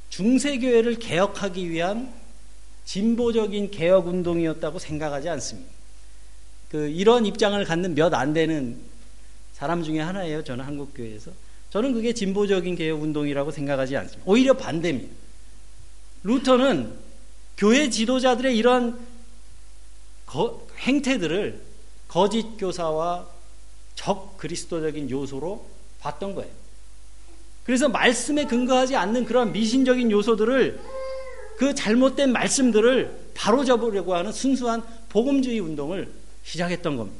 중세교회를 0.09 0.99
개혁하기 0.99 1.69
위한 1.69 2.13
진보적인 2.85 3.71
개혁 3.71 4.07
운동이었다고 4.07 4.77
생각하지 4.79 5.29
않습니다. 5.29 5.69
그 6.69 6.87
이런 6.89 7.25
입장을 7.25 7.63
갖는 7.65 7.95
몇 7.95 8.13
안 8.13 8.33
되는 8.33 8.79
사람 9.53 9.81
중에 9.83 9.99
하나예요. 9.99 10.43
저는 10.43 10.63
한국 10.63 10.93
교회에서 10.95 11.31
저는 11.71 11.93
그게 11.93 12.13
진보적인 12.13 12.75
개혁 12.75 13.01
운동이라고 13.01 13.51
생각하지 13.51 13.95
않습니다. 13.97 14.23
오히려 14.25 14.55
반대입니다. 14.55 15.13
루터는 16.23 16.93
교회 17.57 17.89
지도자들의 17.89 18.57
이러한 18.57 18.99
거, 20.25 20.67
행태들을 20.79 21.61
거짓 22.07 22.57
교사와 22.57 23.27
적 23.95 24.37
그리스도적인 24.37 25.09
요소로 25.09 25.65
봤던 25.99 26.35
거예요. 26.35 26.51
그래서 27.65 27.87
말씀에 27.87 28.45
근거하지 28.45 28.95
않는 28.95 29.25
그런 29.25 29.51
미신적인 29.51 30.09
요소들을 30.09 30.79
그 31.57 31.75
잘못된 31.75 32.31
말씀들을 32.31 33.31
바로잡으려고 33.35 34.15
하는 34.15 34.31
순수한 34.31 34.81
복음주의 35.09 35.59
운동을 35.59 36.09
시작했던 36.43 36.97
겁니다. 36.97 37.19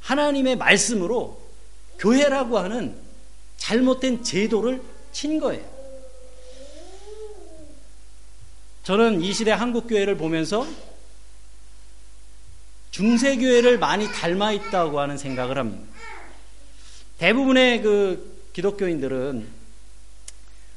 하나님의 0.00 0.56
말씀으로 0.56 1.40
교회라고 1.98 2.58
하는 2.58 2.96
잘못된 3.60 4.24
제도를 4.24 4.82
친 5.12 5.38
거예요. 5.38 5.64
저는 8.82 9.20
이 9.20 9.32
시대 9.32 9.52
한국 9.52 9.86
교회를 9.86 10.16
보면서 10.16 10.66
중세 12.90 13.36
교회를 13.36 13.78
많이 13.78 14.08
닮아 14.10 14.52
있다고 14.52 14.98
하는 14.98 15.16
생각을 15.16 15.58
합니다. 15.58 15.86
대부분의 17.18 17.82
그 17.82 18.48
기독교인들은 18.52 19.46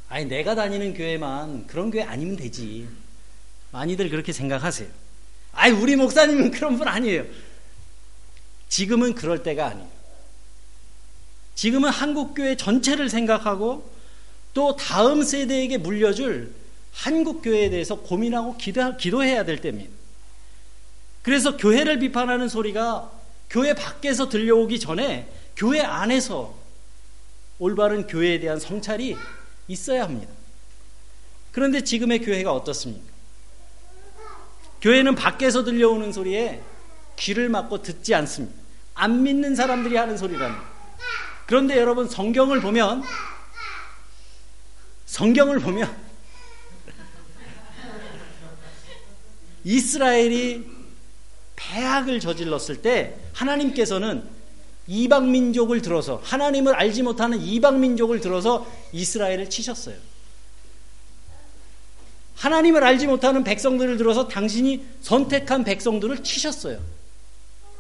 아니 0.10 0.26
내가 0.26 0.54
다니는 0.54 0.94
교회만 0.94 1.66
그런 1.66 1.90
교회 1.90 2.04
아니면 2.04 2.36
되지. 2.36 2.88
많이들 3.72 4.10
그렇게 4.10 4.32
생각하세요. 4.32 4.88
아이 5.54 5.72
우리 5.72 5.96
목사님은 5.96 6.52
그런 6.52 6.78
분 6.78 6.88
아니에요. 6.88 7.26
지금은 8.70 9.16
그럴 9.16 9.42
때가 9.42 9.68
아니에요. 9.68 10.03
지금은 11.56 11.90
한국 11.90 12.34
교회 12.34 12.56
전체를 12.56 13.10
생각하고 13.10 13.90
또 14.54 14.76
다음 14.76 15.24
세대에게 15.24 15.78
물려줄 15.78 16.54
한국 16.94 17.42
교회에 17.42 17.70
대해서 17.70 17.96
고민하고 17.96 18.58
기도, 18.58 18.96
기도해야 18.98 19.46
될 19.46 19.62
때입니다. 19.62 19.92
그래서 21.22 21.58
교회를 21.58 22.00
비판하는 22.00 22.50
소리가 22.50 23.12
교회 23.50 23.74
밖에서 23.74 24.30
들려오기 24.30 24.80
전에 24.80 25.28
교회 25.56 25.82
안에서 25.82 26.56
올바른 27.60 28.08
교회에 28.08 28.40
대한 28.40 28.60
성찰이 28.60 29.16
있어야 29.68 30.04
합니다. 30.04 30.32
그런데 31.52 31.82
지금의 31.82 32.20
교회가 32.20 32.52
어떻습니까? 32.52 33.12
교회는 34.82 35.16
밖에서 35.16 35.64
들려오는 35.64 36.12
소리에 36.12 36.62
귀를 37.16 37.48
막고 37.48 37.82
듣지 37.82 38.14
않습니다. 38.16 38.56
안 38.96 39.24
믿는 39.24 39.56
사람들이 39.56 39.96
하는 39.96 40.18
소리라는. 40.18 40.73
그런데 41.54 41.78
여러분 41.78 42.10
성경을 42.10 42.62
보면 42.62 43.04
성경을 45.06 45.60
보면 45.60 45.96
이스라엘이 49.64 50.66
폐악을 51.56 52.20
저질렀을 52.20 52.82
때 52.82 53.20
하나님께서는 53.34 54.28
이방 54.88 55.32
민족을 55.32 55.84
들어서 55.84 56.20
하나님을 56.24 56.74
알지 56.74 57.04
못하는 57.04 57.40
이방 57.40 57.80
민족을 57.80 58.20
들어서 58.20 58.66
이스라엘을 58.92 59.48
치셨어요. 59.52 59.98
하나님을 62.38 62.84
알지 62.84 63.06
못하는 63.06 63.44
백성들을 63.44 63.98
들어서 63.98 64.28
당신이 64.28 64.84
선택한 65.02 65.66
백성들을 65.66 66.24
치셨어요. 66.24 66.80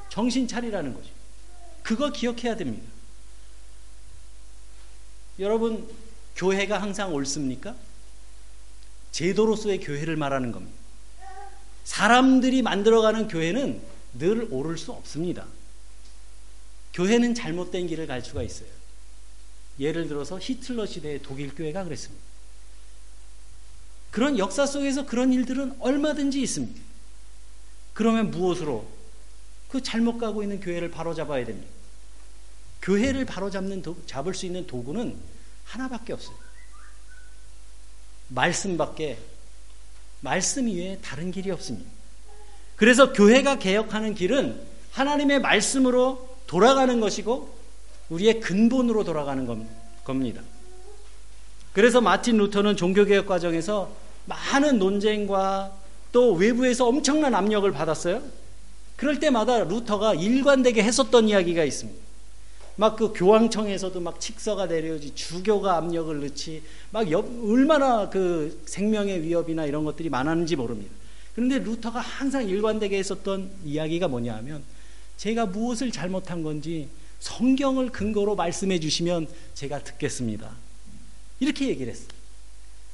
정신 0.09 0.47
차리라는 0.47 0.93
거죠. 0.93 1.09
그거 1.81 2.11
기억해야 2.11 2.55
됩니다. 2.55 2.92
여러분, 5.39 5.87
교회가 6.35 6.81
항상 6.81 7.13
옳습니까? 7.13 7.75
제도로서의 9.11 9.79
교회를 9.79 10.15
말하는 10.15 10.51
겁니다. 10.51 10.77
사람들이 11.83 12.61
만들어가는 12.61 13.27
교회는 13.27 13.81
늘 14.17 14.47
옳을 14.51 14.77
수 14.77 14.91
없습니다. 14.91 15.45
교회는 16.93 17.33
잘못된 17.33 17.87
길을 17.87 18.07
갈 18.07 18.21
수가 18.21 18.43
있어요. 18.43 18.69
예를 19.79 20.07
들어서 20.07 20.39
히틀러 20.39 20.85
시대의 20.85 21.21
독일 21.23 21.53
교회가 21.53 21.83
그랬습니다. 21.83 22.23
그런 24.11 24.37
역사 24.37 24.65
속에서 24.65 25.05
그런 25.07 25.33
일들은 25.33 25.75
얼마든지 25.79 26.41
있습니다. 26.41 26.79
그러면 27.93 28.29
무엇으로 28.29 28.87
그 29.69 29.81
잘못 29.81 30.19
가고 30.19 30.43
있는 30.43 30.59
교회를 30.59 30.91
바로잡아야 30.91 31.45
됩니다. 31.45 31.67
교회를 32.83 33.25
바로잡는 33.25 33.81
도, 33.81 33.97
잡을 34.05 34.33
수 34.33 34.45
있는 34.45 34.67
도구는 34.67 35.15
하나밖에 35.63 36.13
없어요. 36.13 36.35
말씀밖에 38.27 39.17
말씀 40.19 40.67
이외에 40.67 40.99
다른 41.01 41.31
길이 41.31 41.49
없습니다. 41.51 41.89
그래서 42.75 43.13
교회가 43.13 43.59
개혁하는 43.59 44.15
길은 44.15 44.61
하나님의 44.91 45.39
말씀으로 45.39 46.37
돌아가는 46.45 46.99
것이고 46.99 47.57
우리의 48.09 48.41
근본으로 48.41 49.03
돌아가는 49.05 49.65
겁니다. 50.03 50.41
그래서 51.71 52.01
마틴 52.01 52.37
루터는 52.37 52.75
종교개혁 52.75 53.25
과정에서 53.25 53.95
많은 54.25 54.77
논쟁과 54.77 55.73
또 56.11 56.33
외부에서 56.33 56.87
엄청난 56.87 57.33
압력을 57.33 57.69
받았어요. 57.71 58.21
그럴 58.97 59.19
때마다 59.19 59.63
루터가 59.63 60.15
일관되게 60.15 60.83
했었던 60.83 61.29
이야기가 61.29 61.63
있습니다. 61.63 62.02
막 62.75 62.95
그 62.95 63.13
교황청에서도 63.13 63.99
막 63.99 64.19
칙서가 64.19 64.65
내려오지 64.65 65.13
주교가 65.15 65.77
압력을 65.77 66.19
넣지 66.21 66.63
막 66.91 67.09
여, 67.11 67.19
얼마나 67.19 68.09
그 68.09 68.61
생명의 68.65 69.21
위협이나 69.21 69.65
이런 69.65 69.83
것들이 69.83 70.09
많았는지 70.09 70.55
모릅니다. 70.55 70.91
그런데 71.35 71.59
루터가 71.59 71.99
항상 71.99 72.47
일관되게 72.47 72.97
했었던 72.97 73.49
이야기가 73.65 74.07
뭐냐 74.07 74.35
하면 74.37 74.63
제가 75.17 75.47
무엇을 75.47 75.91
잘못한 75.91 76.43
건지 76.43 76.89
성경을 77.19 77.91
근거로 77.91 78.35
말씀해 78.35 78.79
주시면 78.79 79.27
제가 79.53 79.83
듣겠습니다. 79.83 80.51
이렇게 81.39 81.69
얘기를 81.69 81.91
했어요. 81.91 82.09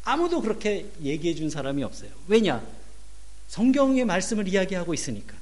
아무도 0.03 0.41
그렇게 0.41 0.89
얘기해 1.01 1.35
준 1.35 1.49
사람이 1.49 1.83
없어요. 1.83 2.09
왜냐? 2.27 2.65
성경의 3.47 4.05
말씀을 4.05 4.47
이야기하고 4.47 4.93
있으니까. 4.93 5.38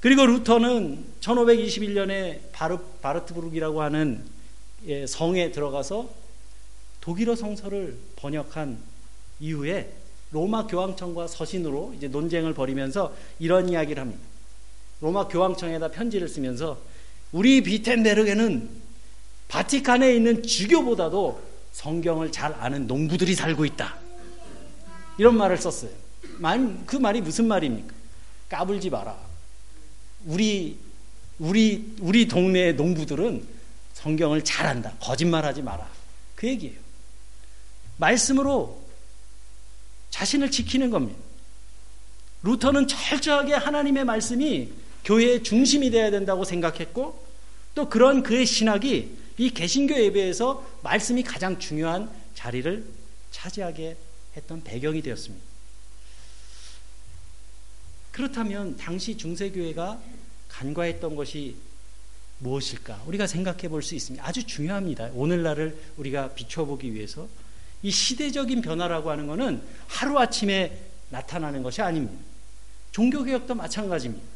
그리고 0.00 0.26
루터는 0.26 1.04
1521년에 1.20 2.40
바르, 2.52 2.78
바르트부르기라고 3.02 3.82
하는 3.82 4.22
예, 4.86 5.06
성에 5.06 5.50
들어가서 5.50 6.08
독일어 7.00 7.34
성서를 7.34 7.96
번역한 8.16 8.78
이후에 9.40 9.92
로마 10.30 10.66
교황청과 10.66 11.26
서신으로 11.26 11.94
이제 11.96 12.06
논쟁을 12.06 12.54
벌이면서 12.54 13.14
이런 13.40 13.68
이야기를 13.68 14.00
합니다. 14.00 14.20
로마 15.00 15.26
교황청에다 15.26 15.90
편지를 15.90 16.28
쓰면서 16.28 16.78
우리 17.32 17.62
비텐베르게는 17.62 18.68
바티칸에 19.48 20.14
있는 20.14 20.42
주교보다도 20.42 21.40
성경을 21.72 22.30
잘 22.30 22.52
아는 22.54 22.86
농부들이 22.86 23.34
살고 23.34 23.64
있다. 23.64 23.96
이런 25.18 25.36
말을 25.36 25.56
썼어요. 25.56 25.90
그 26.86 26.96
말이 26.96 27.20
무슨 27.20 27.48
말입니까? 27.48 27.94
까불지 28.48 28.90
마라. 28.90 29.27
우리 30.24 30.78
우리 31.38 31.94
우리 32.00 32.26
동네 32.26 32.72
농부들은 32.72 33.46
성경을 33.94 34.44
잘한다. 34.44 34.94
거짓말하지 35.00 35.62
마라. 35.62 35.88
그 36.34 36.48
얘기예요. 36.48 36.76
말씀으로 37.96 38.80
자신을 40.10 40.50
지키는 40.50 40.90
겁니다. 40.90 41.18
루터는 42.42 42.86
철저하게 42.86 43.54
하나님의 43.54 44.04
말씀이 44.04 44.70
교회의 45.04 45.42
중심이 45.42 45.90
되어야 45.90 46.10
된다고 46.10 46.44
생각했고 46.44 47.26
또 47.74 47.88
그런 47.88 48.22
그의 48.22 48.46
신학이 48.46 49.16
이 49.38 49.50
개신교 49.50 49.94
예배에서 49.94 50.64
말씀이 50.82 51.22
가장 51.22 51.58
중요한 51.58 52.10
자리를 52.34 52.84
차지하게 53.30 53.96
했던 54.36 54.62
배경이 54.62 55.02
되었습니다. 55.02 55.47
그렇다면 58.18 58.76
당시 58.76 59.16
중세교회가 59.16 59.96
간과했던 60.48 61.14
것이 61.14 61.54
무엇일까? 62.40 63.04
우리가 63.06 63.28
생각해 63.28 63.68
볼 63.68 63.80
수 63.80 63.94
있습니다. 63.94 64.26
아주 64.26 64.44
중요합니다. 64.44 65.10
오늘날을 65.14 65.78
우리가 65.98 66.30
비춰보기 66.30 66.92
위해서 66.94 67.28
이 67.80 67.92
시대적인 67.92 68.60
변화라고 68.60 69.10
하는 69.10 69.28
것은 69.28 69.62
하루아침에 69.86 70.76
나타나는 71.10 71.62
것이 71.62 71.80
아닙니다. 71.80 72.20
종교개혁도 72.90 73.54
마찬가지입니다. 73.54 74.26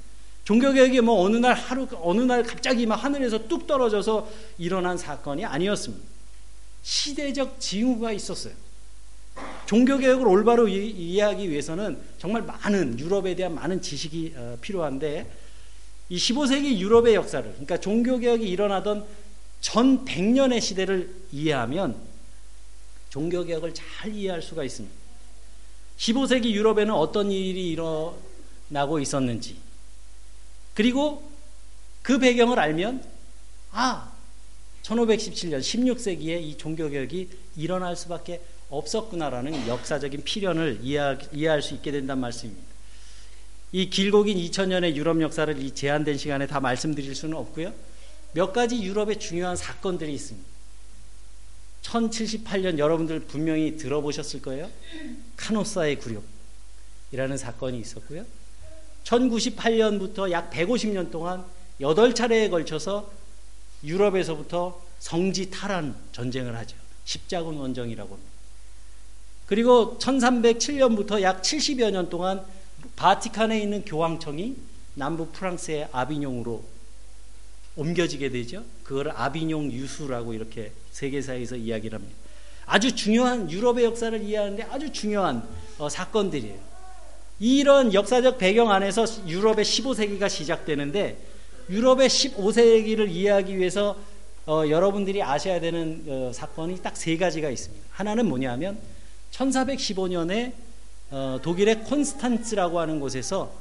종교개혁이 0.45 1.01
뭐 1.01 1.21
어느 1.21 1.37
날 1.39 1.55
하루, 1.55 1.89
어느 2.03 2.21
날 2.21 2.45
갑자기 2.45 2.87
막 2.87 3.03
하늘에서 3.03 3.49
뚝 3.49 3.67
떨어져서 3.67 4.31
일어난 4.59 4.97
사건이 4.97 5.45
아니었습니다. 5.45 6.05
시대적 6.85 7.59
징후가 7.59 8.13
있었어요. 8.13 8.55
종교개혁을 9.73 10.27
올바로 10.29 10.69
이해하기 10.69 11.51
위해서는 11.51 11.99
정말 12.19 12.43
많은 12.43 12.99
유럽에 12.99 13.35
대한 13.35 13.55
많은 13.55 13.81
지식이 13.81 14.35
어, 14.37 14.59
필요한데 14.61 15.27
이 16.11 16.17
15세기 16.19 16.79
유럽의 16.79 17.15
역사를 17.15 17.43
그러니까 17.51 17.81
종교개혁이 17.81 18.47
일어나던 18.47 19.07
전 19.63 20.05
100년의 20.05 20.61
시대를 20.61 21.15
이해하면 21.33 21.97
종교개혁을 23.09 23.73
잘 23.73 24.15
이해할 24.15 24.43
수가 24.43 24.63
있습니다. 24.63 24.95
15세기 25.97 26.51
유럽에는 26.51 26.93
어떤 26.93 27.31
일이 27.31 27.71
일어나고 27.71 28.99
있었는지 29.01 29.57
그리고 30.75 31.31
그 32.03 32.19
배경을 32.19 32.59
알면 32.59 33.03
아 33.71 34.13
1517년 34.83 35.61
16세기에 35.61 36.43
이 36.43 36.59
종교개혁이 36.59 37.31
일어날 37.57 37.97
수밖에 37.97 38.43
없었구나라는 38.73 39.69
역사적인 39.69 40.25
필연을 40.25 40.81
이해할 40.83 41.63
수 41.63 41.75
있게 41.75 41.93
된다는 41.93 42.21
말씀입니다. 42.23 42.73
이 43.71 43.91
길고 43.91 44.25
긴 44.25 44.39
2000년의 44.39 44.97
유럽 44.97 45.21
역사를 45.21 45.57
이 45.63 45.75
제한된 45.75 46.19
시간에 46.19 46.47
다 46.47 46.59
말씀드릴 46.59 47.15
수는 47.15 47.37
없고요. 47.37 47.73
몇 48.33 48.53
가지 48.53 48.83
유럽의 48.83 49.19
중요한 49.19 49.57
사건들이 49.57 50.13
있습니다. 50.15 50.49
1078년 51.83 52.79
여러분들 52.79 53.21
분명히 53.21 53.77
들어보셨을 53.77 54.41
거예요. 54.43 54.71
카노사의 55.37 55.99
굴욕이라는 55.99 57.37
사건이 57.37 57.79
있었고요. 57.79 58.25
1098년부터 59.05 60.31
약 60.31 60.51
150년 60.51 61.11
동안 61.11 61.45
8차례에 61.81 62.51
걸쳐서 62.51 63.11
유럽에서부터 63.85 64.81
성지 64.99 65.51
탈환 65.51 65.97
전쟁을 66.13 66.57
하죠. 66.59 66.77
십자군 67.05 67.57
원정이라고 67.57 68.15
합니다. 68.15 68.32
그리고 69.53 69.99
1307년부터 69.99 71.21
약 71.21 71.43
70여 71.43 71.91
년 71.91 72.09
동안 72.09 72.43
바티칸에 72.97 73.61
있는 73.61 73.85
교황청이 73.85 74.57
남부 74.95 75.27
프랑스의 75.27 75.89
아비뇽으로 75.93 76.65
옮겨지게 77.77 78.31
되죠. 78.31 78.65
그걸 78.83 79.11
아비뇽 79.11 79.71
유수라고 79.71 80.33
이렇게 80.33 80.73
세계사에서 80.93 81.57
이야기를 81.57 81.99
합니다. 81.99 82.17
아주 82.65 82.97
중요한 82.97 83.51
유럽의 83.51 83.85
역사를 83.85 84.19
이해하는데 84.23 84.63
아주 84.71 84.91
중요한 84.91 85.47
어, 85.77 85.91
사건들이에요. 85.91 86.59
이런 87.39 87.93
역사적 87.93 88.39
배경 88.39 88.71
안에서 88.71 89.05
유럽의 89.27 89.67
15세기가 89.67 90.31
시작되는데 90.31 91.19
유럽의 91.69 92.09
15세기를 92.09 93.11
이해하기 93.11 93.59
위해서 93.59 93.99
어, 94.47 94.65
여러분들이 94.67 95.23
아셔야 95.23 95.61
되는 95.61 96.05
어, 96.09 96.31
사건이 96.33 96.81
딱 96.81 96.97
세 96.97 97.19
가지가 97.19 97.51
있습니다. 97.51 97.85
하나는 97.91 98.25
뭐냐면 98.27 98.81
1415년에 99.33 100.53
어, 101.11 101.39
독일의 101.43 101.85
콘스탄츠라고 101.85 102.81
하는 102.81 103.01
곳에서 103.01 103.53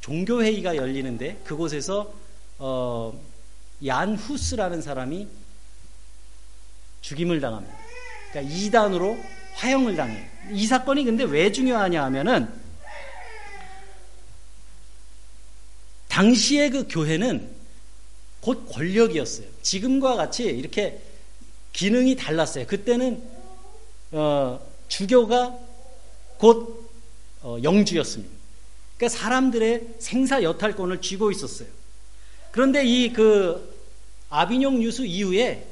종교회의가 0.00 0.76
열리는데 0.76 1.40
그곳에서 1.44 2.12
어, 2.58 3.18
얀 3.84 4.14
후스라는 4.14 4.82
사람이 4.82 5.26
죽임을 7.00 7.40
당합니다. 7.40 7.76
그러니까 8.30 8.54
이단으로 8.54 9.18
화형을 9.54 9.96
당해요. 9.96 10.24
이 10.52 10.66
사건이 10.66 11.04
근데 11.04 11.24
왜 11.24 11.50
중요하냐 11.52 12.02
하면은 12.04 12.48
당시의 16.08 16.70
그 16.70 16.86
교회는 16.88 17.50
곧 18.40 18.66
권력이었어요. 18.70 19.48
지금과 19.62 20.14
같이 20.16 20.44
이렇게 20.44 21.00
기능이 21.72 22.14
달랐어요. 22.14 22.66
그때는 22.66 23.22
어, 24.12 24.60
주교가 24.88 25.58
곧 26.38 26.90
어, 27.42 27.58
영주였습니다. 27.62 28.32
그러니까 28.96 29.18
사람들의 29.18 29.88
생사 29.98 30.42
여탈권을 30.42 31.00
쥐고 31.00 31.30
있었어요. 31.30 31.68
그런데 32.52 32.84
이 32.84 33.12
그 33.12 33.74
아비뇽 34.30 34.82
유수 34.82 35.04
이후에 35.06 35.66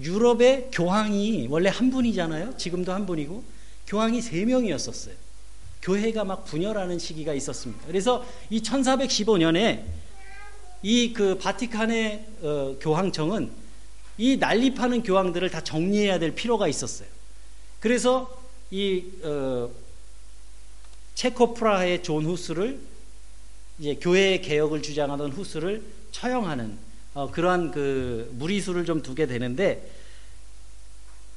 유럽의 0.00 0.68
교황이 0.72 1.46
원래 1.50 1.68
한 1.68 1.90
분이잖아요. 1.90 2.56
지금도 2.56 2.92
한 2.92 3.06
분이고 3.06 3.44
교황이 3.86 4.20
세 4.22 4.44
명이었었어요. 4.44 5.14
교회가 5.82 6.24
막 6.24 6.44
분열하는 6.44 6.98
시기가 6.98 7.34
있었습니다. 7.34 7.84
그래서 7.86 8.24
이 8.50 8.60
1415년에 8.62 9.84
이 10.82 11.12
그 11.12 11.36
바티칸의 11.38 12.26
어, 12.42 12.76
교황청은 12.80 13.50
이 14.18 14.36
난립하는 14.38 15.02
교황들을 15.02 15.50
다 15.50 15.62
정리해야 15.62 16.18
될 16.18 16.34
필요가 16.34 16.68
있었어요. 16.68 17.08
그래서 17.80 18.39
이 18.70 19.04
어, 19.22 19.70
체코 21.14 21.54
프라하의 21.54 22.02
존 22.02 22.24
후스를 22.24 22.80
이제 23.78 23.94
교회의 23.96 24.42
개혁을 24.42 24.82
주장하던 24.82 25.32
후스를 25.32 25.82
처형하는 26.12 26.78
어, 27.14 27.30
그러한 27.30 27.72
그 27.72 28.30
무리수를 28.34 28.84
좀 28.84 29.02
두게 29.02 29.26
되는데 29.26 29.90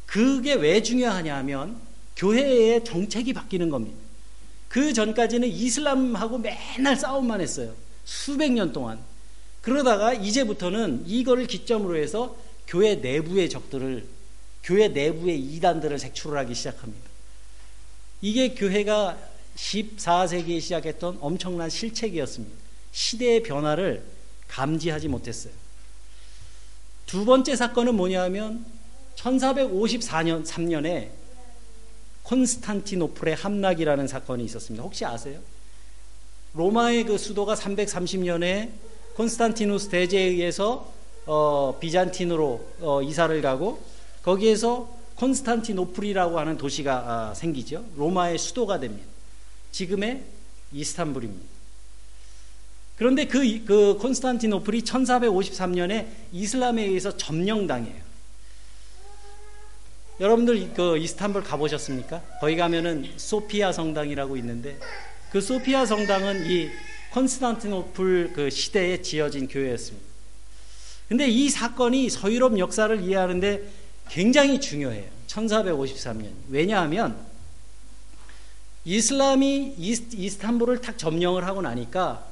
그게 0.05 0.53
왜 0.53 0.83
중요하냐 0.83 1.35
하면 1.37 1.81
교회의 2.15 2.83
정책이 2.83 3.33
바뀌는 3.33 3.69
겁니다. 3.69 3.97
그 4.69 4.93
전까지는 4.93 5.47
이슬람하고 5.47 6.37
맨날 6.39 6.95
싸움만 6.95 7.41
했어요. 7.41 7.73
수백 8.05 8.51
년 8.51 8.71
동안. 8.71 8.99
그러다가 9.61 10.13
이제부터는 10.13 11.03
이거를 11.07 11.47
기점으로 11.47 11.95
해서 11.95 12.37
교회 12.67 12.95
내부의 12.95 13.49
적들을, 13.49 14.05
교회 14.63 14.87
내부의 14.87 15.39
이단들을 15.39 15.97
색출하기 15.97 16.53
시작합니다. 16.53 17.12
이게 18.23 18.53
교회가 18.53 19.17
14세기에 19.57 20.61
시작했던 20.61 21.17
엄청난 21.19 21.69
실책이었습니다. 21.69 22.55
시대의 22.93 23.43
변화를 23.43 24.01
감지하지 24.47 25.09
못했어요. 25.09 25.51
두 27.05 27.25
번째 27.25 27.57
사건은 27.57 27.95
뭐냐 27.95 28.23
하면 28.23 28.65
1454년 29.17 30.45
3년에 30.45 31.09
콘스탄티노플의 32.23 33.35
함락이라는 33.35 34.07
사건이 34.07 34.45
있었습니다. 34.45 34.81
혹시 34.81 35.03
아세요? 35.03 35.41
로마의 36.53 37.03
그 37.03 37.17
수도가 37.17 37.55
330년에 37.55 38.71
콘스탄티누스 39.15 39.89
대제에 39.89 40.21
의해서 40.21 40.93
어, 41.25 41.77
비잔틴으로 41.77 42.65
어, 42.79 43.01
이사를 43.01 43.41
가고 43.41 43.83
거기에서 44.21 45.02
콘스탄티노플이라고 45.23 46.37
하는 46.37 46.57
도시가 46.57 46.93
아, 46.95 47.33
생기죠. 47.33 47.85
로마의 47.95 48.37
수도가 48.37 48.79
됩니다. 48.81 49.07
지금의 49.71 50.21
이스탄불입니다. 50.73 51.45
그런데 52.97 53.25
그, 53.25 53.63
그 53.63 53.97
콘스탄티노플이 53.99 54.81
1453년에 54.81 56.07
이슬람에 56.33 56.83
의해서 56.83 57.15
점령당해요. 57.15 58.03
여러분들 60.19 60.73
그 60.73 60.97
이스탄불 60.97 61.43
가보셨습니까? 61.43 62.21
거기 62.41 62.55
가면은 62.55 63.09
소피아 63.15 63.71
성당이라고 63.71 64.35
있는데 64.37 64.77
그 65.31 65.39
소피아 65.41 65.85
성당은 65.85 66.51
이 66.51 66.69
콘스탄티노플 67.13 68.33
그 68.33 68.49
시대에 68.49 69.01
지어진 69.01 69.47
교회였습니다. 69.47 70.05
근데 71.07 71.27
이 71.27 71.49
사건이 71.49 72.09
서유럽 72.09 72.59
역사를 72.59 73.01
이해하는데 73.01 73.82
굉장히 74.09 74.59
중요해요. 74.59 75.09
1453년. 75.27 76.31
왜냐하면 76.49 77.17
이슬람이 78.85 79.75
이스탄불을 79.77 80.81
탁 80.81 80.97
점령을 80.97 81.45
하고 81.45 81.61
나니까 81.61 82.27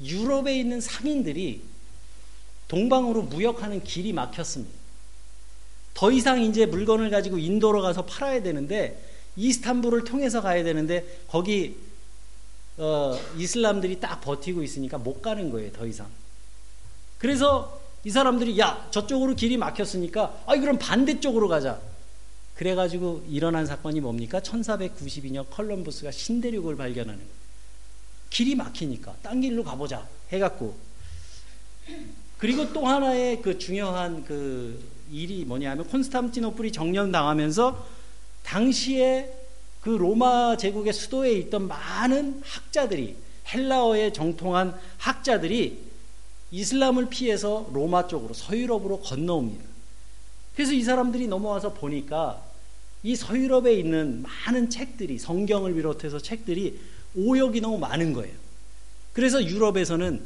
유럽에 0.00 0.58
있는 0.58 0.80
상인들이 0.80 1.62
동방으로 2.68 3.22
무역하는 3.22 3.84
길이 3.84 4.12
막혔습니다. 4.12 4.74
더 5.94 6.10
이상 6.10 6.42
이제 6.42 6.66
물건을 6.66 7.10
가지고 7.10 7.38
인도로 7.38 7.80
가서 7.82 8.04
팔아야 8.04 8.42
되는데 8.42 9.02
이스탄불을 9.36 10.04
통해서 10.04 10.40
가야 10.42 10.62
되는데 10.64 11.20
거기 11.28 11.76
어, 12.78 13.18
이슬람들이 13.38 14.00
딱 14.00 14.20
버티고 14.20 14.62
있으니까 14.62 14.98
못 14.98 15.22
가는 15.22 15.50
거예요, 15.50 15.72
더 15.72 15.86
이상. 15.86 16.08
그래서 17.18 17.80
이 18.06 18.10
사람들이 18.10 18.56
야, 18.60 18.86
저쪽으로 18.92 19.34
길이 19.34 19.56
막혔으니까 19.56 20.44
아, 20.46 20.54
그럼 20.54 20.78
반대쪽으로 20.78 21.48
가자. 21.48 21.80
그래가지고 22.54 23.24
일어난 23.28 23.66
사건이 23.66 24.00
뭡니까? 24.00 24.38
1492년 24.38 25.44
컬럼버스가 25.50 26.12
신대륙을 26.12 26.76
발견하는. 26.76 27.20
길이 28.30 28.54
막히니까 28.54 29.16
딴 29.22 29.40
길로 29.40 29.64
가보자 29.64 30.06
해갖고 30.30 30.76
그리고 32.38 32.72
또 32.72 32.86
하나의 32.86 33.42
그 33.42 33.58
중요한 33.58 34.24
그 34.24 34.80
일이 35.10 35.44
뭐냐면 35.44 35.84
콘스탄티노플이 35.88 36.70
정년당하면서 36.70 37.86
당시에 38.44 39.32
그 39.80 39.90
로마 39.90 40.56
제국의 40.56 40.92
수도에 40.92 41.32
있던 41.32 41.66
많은 41.66 42.40
학자들이 42.44 43.16
헬라어에 43.52 44.12
정통한 44.12 44.78
학자들이 44.98 45.95
이슬람을 46.50 47.08
피해서 47.08 47.68
로마 47.72 48.06
쪽으로 48.06 48.34
서유럽으로 48.34 49.00
건너옵니다. 49.00 49.64
그래서 50.54 50.72
이 50.72 50.82
사람들이 50.82 51.26
넘어와서 51.28 51.74
보니까 51.74 52.42
이 53.02 53.14
서유럽에 53.14 53.74
있는 53.74 54.22
많은 54.22 54.70
책들이 54.70 55.18
성경을 55.18 55.74
비롯해서 55.74 56.18
책들이 56.18 56.78
오역이 57.14 57.60
너무 57.60 57.78
많은 57.78 58.12
거예요. 58.12 58.34
그래서 59.12 59.44
유럽에서는 59.44 60.20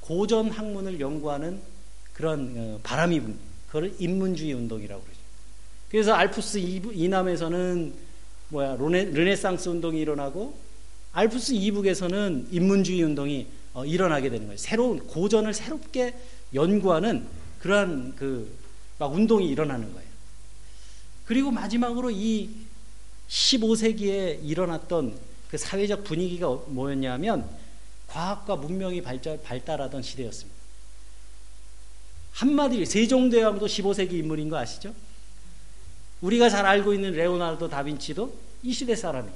고전 0.00 0.50
학문을 0.50 1.00
연구하는 1.00 1.60
그런 2.12 2.54
어, 2.56 2.80
바람이 2.82 3.20
분 3.20 3.38
그걸 3.66 3.94
인문주의 3.98 4.52
운동이라고 4.52 5.02
그러죠. 5.02 5.20
그래서 5.90 6.12
알프스 6.12 6.58
이남에서는 6.58 7.94
뭐야 8.48 8.76
르네, 8.76 9.04
르네상스 9.04 9.68
운동이 9.68 10.00
일어나고 10.00 10.56
알프스 11.12 11.52
이북에서는 11.52 12.48
인문주의 12.50 13.02
운동이 13.02 13.46
어, 13.74 13.84
일어나게 13.84 14.30
되는 14.30 14.46
거예요. 14.46 14.56
새로운 14.58 15.06
고전을 15.06 15.54
새롭게 15.54 16.14
연구하는 16.54 17.26
그러한 17.60 18.16
그 18.16 18.60
막 19.00 19.14
운동이 19.14 19.48
일어나는 19.48 19.92
거예요. 19.94 20.08
그리고 21.24 21.50
마지막으로 21.50 22.10
이 22.10 22.50
15세기에 23.30 24.44
일어났던 24.44 25.18
그 25.50 25.56
사회적 25.56 26.04
분위기가 26.04 26.48
뭐였냐면 26.66 27.48
과학과 28.08 28.56
문명이 28.56 29.00
발달, 29.00 29.40
발달하던 29.42 30.02
시대였습니다. 30.02 30.60
한마디로 32.32 32.84
세종대왕도 32.84 33.66
15세기 33.66 34.12
인물인 34.12 34.50
거 34.50 34.58
아시죠? 34.58 34.94
우리가 36.20 36.50
잘 36.50 36.66
알고 36.66 36.92
있는 36.92 37.12
레오나르도 37.12 37.70
다빈치도 37.70 38.34
이 38.64 38.72
시대 38.72 38.94
사람이에요. 38.94 39.34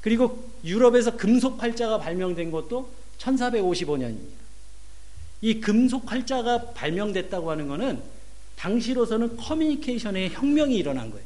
그리고 0.00 0.50
유럽에서 0.64 1.18
금속 1.18 1.62
활자가 1.62 1.98
발명된 1.98 2.50
것도 2.50 2.90
1455년입니다. 3.18 4.34
이 5.40 5.60
금속 5.60 6.10
활자가 6.10 6.72
발명됐다고 6.72 7.50
하는 7.50 7.68
것은 7.68 8.02
당시로서는 8.56 9.36
커뮤니케이션의 9.36 10.30
혁명이 10.30 10.74
일어난 10.76 11.10
거예요. 11.10 11.24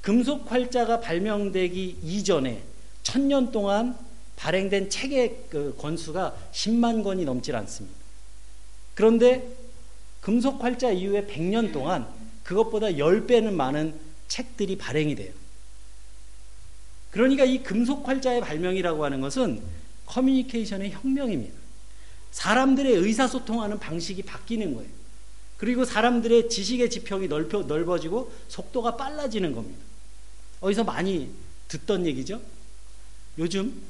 금속 0.00 0.50
활자가 0.50 1.00
발명되기 1.00 1.98
이전에 2.02 2.62
천년 3.02 3.52
동안 3.52 3.98
발행된 4.36 4.88
책의 4.88 5.46
그 5.50 5.76
권수가 5.78 6.34
10만 6.52 7.04
권이 7.04 7.24
넘질 7.24 7.54
않습니다. 7.56 7.96
그런데 8.94 9.46
금속 10.20 10.62
활자 10.62 10.90
이후에 10.90 11.26
100년 11.26 11.72
동안 11.72 12.06
그것보다 12.44 12.88
10배는 12.88 13.52
많은 13.52 13.94
책들이 14.28 14.76
발행이 14.78 15.14
돼요. 15.14 15.32
그러니까 17.10 17.44
이 17.44 17.62
금속 17.62 18.08
활자의 18.08 18.40
발명이라고 18.40 19.04
하는 19.04 19.20
것은 19.20 19.60
커뮤니케이션의 20.10 20.90
혁명입니다. 20.90 21.54
사람들의 22.32 22.92
의사소통하는 22.92 23.78
방식이 23.78 24.22
바뀌는 24.22 24.74
거예요. 24.74 24.90
그리고 25.56 25.84
사람들의 25.84 26.48
지식의 26.48 26.90
지평이 26.90 27.28
넓혀, 27.28 27.62
넓어지고 27.62 28.32
속도가 28.48 28.96
빨라지는 28.96 29.54
겁니다. 29.54 29.78
어디서 30.60 30.84
많이 30.84 31.30
듣던 31.68 32.06
얘기죠? 32.06 32.40
요즘. 33.38 33.80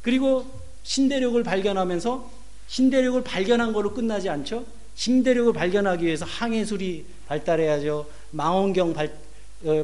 그리고 0.00 0.60
신대륙을 0.82 1.42
발견하면서 1.42 2.30
신대륙을 2.68 3.22
발견한 3.22 3.72
거로 3.72 3.92
끝나지 3.92 4.28
않죠? 4.28 4.64
신대륙을 4.94 5.52
발견하기 5.52 6.04
위해서 6.04 6.24
항해술이 6.24 7.06
발달해야죠. 7.26 8.08
망원경 8.30 8.94
발, 8.94 9.08
어, 9.08 9.21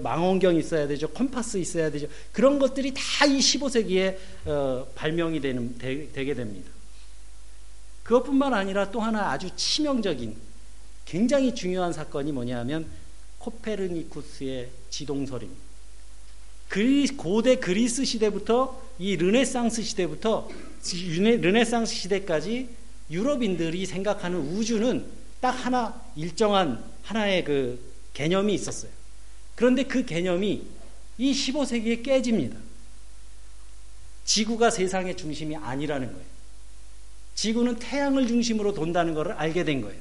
망원경 0.03 0.57
있어야 0.57 0.87
되죠. 0.89 1.09
컴파스 1.09 1.59
있어야 1.59 1.91
되죠. 1.91 2.09
그런 2.33 2.59
것들이 2.59 2.93
다 2.95 3.27
이 3.27 3.39
15세기에 3.39 4.17
어, 4.47 4.87
발명이 4.95 5.41
되는, 5.41 5.77
되, 5.79 6.11
되게 6.13 6.35
됩니다. 6.35 6.71
그것뿐만 8.03 8.55
아니라 8.55 8.91
또 8.91 9.01
하나 9.01 9.31
아주 9.31 9.51
치명적인 9.55 10.35
굉장히 11.05 11.55
중요한 11.55 11.93
사건이 11.93 12.33
뭐냐면 12.33 12.87
코페르니쿠스의 13.39 14.71
지동설입니다. 14.91 15.61
그리, 16.69 17.07
고대 17.09 17.57
그리스 17.57 18.05
시대부터 18.05 18.81
이 18.99 19.17
르네상스 19.17 19.83
시대부터 19.83 20.49
르네상스 21.41 21.95
시대까지 21.95 22.69
유럽인들이 23.11 23.87
생각하는 23.87 24.39
우주는 24.39 25.05
딱 25.41 25.51
하나 25.51 26.03
일정한 26.17 26.83
하나의 27.03 27.45
그 27.45 27.79
개념이 28.13 28.53
있었어요. 28.55 28.91
그런데 29.59 29.83
그 29.83 30.05
개념이 30.05 30.63
이 31.19 31.33
15세기에 31.33 32.05
깨집니다. 32.05 32.57
지구가 34.25 34.71
세상의 34.71 35.17
중심이 35.17 35.57
아니라는 35.57 36.13
거예요. 36.13 36.27
지구는 37.35 37.81
태양을 37.81 38.29
중심으로 38.29 38.75
돈다는 38.75 39.15
것을 39.15 39.33
알게 39.33 39.65
된 39.65 39.81
거예요. 39.81 39.99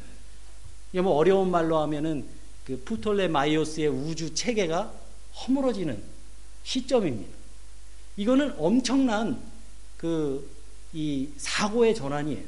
이게 0.91 1.01
뭐 1.01 1.13
어려운 1.13 1.49
말로 1.49 1.79
하면은 1.79 2.25
그 2.65 2.81
프톨레마이오스의 2.85 3.87
우주 3.87 4.35
체계가 4.35 4.93
허물어지는 5.35 6.03
시점입니다. 6.63 7.35
이거는 8.17 8.53
엄청난 8.57 9.41
그 9.97 10.57
이 10.93 11.29
사고의 11.37 11.93
전환이에요. 11.95 12.43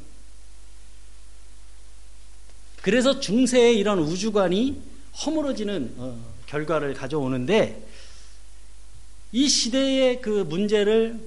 그래서 2.82 3.20
중세의 3.20 3.78
이런 3.78 4.00
우주관이 4.00 4.82
허물어지는 5.26 5.96
어, 5.98 6.18
결과를 6.50 6.96
가져오는데 6.96 7.88
이 9.32 9.48
시대의 9.48 10.22
그 10.22 10.30
문제를 10.30 11.20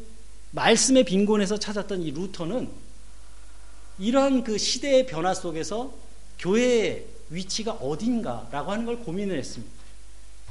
말씀의 0.50 1.04
빈곤에서 1.04 1.58
찾았던 1.58 2.02
이 2.02 2.10
루터는 2.10 2.68
이러한 3.98 4.42
그 4.42 4.58
시대의 4.58 5.06
변화 5.06 5.32
속에서 5.32 5.94
교회의 6.40 7.06
위치가 7.30 7.72
어딘가라고 7.72 8.72
하는 8.72 8.84
걸 8.84 8.98
고민을 8.98 9.38
했습니다. 9.38 9.72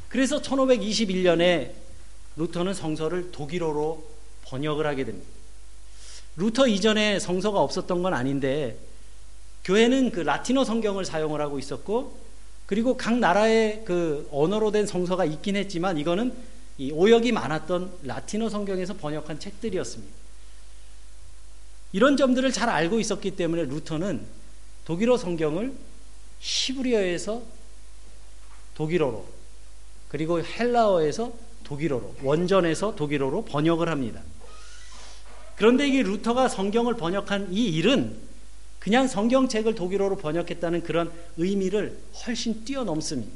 그래서 0.07 0.41
1521년에 0.41 1.73
루터는 2.37 2.73
성서를 2.73 3.31
독일어로 3.31 4.09
번역을 4.45 4.87
하게 4.87 5.03
됩니다. 5.03 5.27
루터 6.37 6.67
이전에 6.67 7.19
성서가 7.19 7.59
없었던 7.59 8.01
건 8.01 8.13
아닌데 8.13 8.77
교회는 9.65 10.11
그 10.11 10.21
라틴어 10.21 10.63
성경을 10.63 11.03
사용을 11.03 11.41
하고 11.41 11.59
있었고 11.59 12.20
그리고 12.71 12.95
각 12.95 13.19
나라의 13.19 13.83
그 13.83 14.29
언어로 14.31 14.71
된 14.71 14.87
성서가 14.87 15.25
있긴 15.25 15.57
했지만 15.57 15.97
이거는 15.97 16.33
이 16.77 16.89
오역이 16.93 17.33
많았던 17.33 17.91
라틴어 18.03 18.47
성경에서 18.47 18.93
번역한 18.93 19.41
책들이었습니다. 19.41 20.13
이런 21.91 22.15
점들을 22.15 22.49
잘 22.53 22.69
알고 22.69 23.01
있었기 23.01 23.31
때문에 23.31 23.65
루터는 23.65 24.25
독일어 24.85 25.17
성경을 25.17 25.73
히브리어에서 26.39 27.41
독일어로 28.75 29.25
그리고 30.07 30.41
헬라어에서 30.41 31.33
독일어로 31.65 32.15
원전에서 32.23 32.95
독일어로 32.95 33.43
번역을 33.43 33.89
합니다. 33.89 34.21
그런데 35.57 35.89
이게 35.89 36.03
루터가 36.03 36.47
성경을 36.47 36.95
번역한 36.95 37.51
이 37.51 37.65
일은 37.65 38.30
그냥 38.81 39.07
성경책을 39.07 39.75
독일어로 39.75 40.17
번역했다는 40.17 40.81
그런 40.81 41.11
의미를 41.37 41.99
훨씬 42.25 42.65
뛰어넘습니다. 42.65 43.31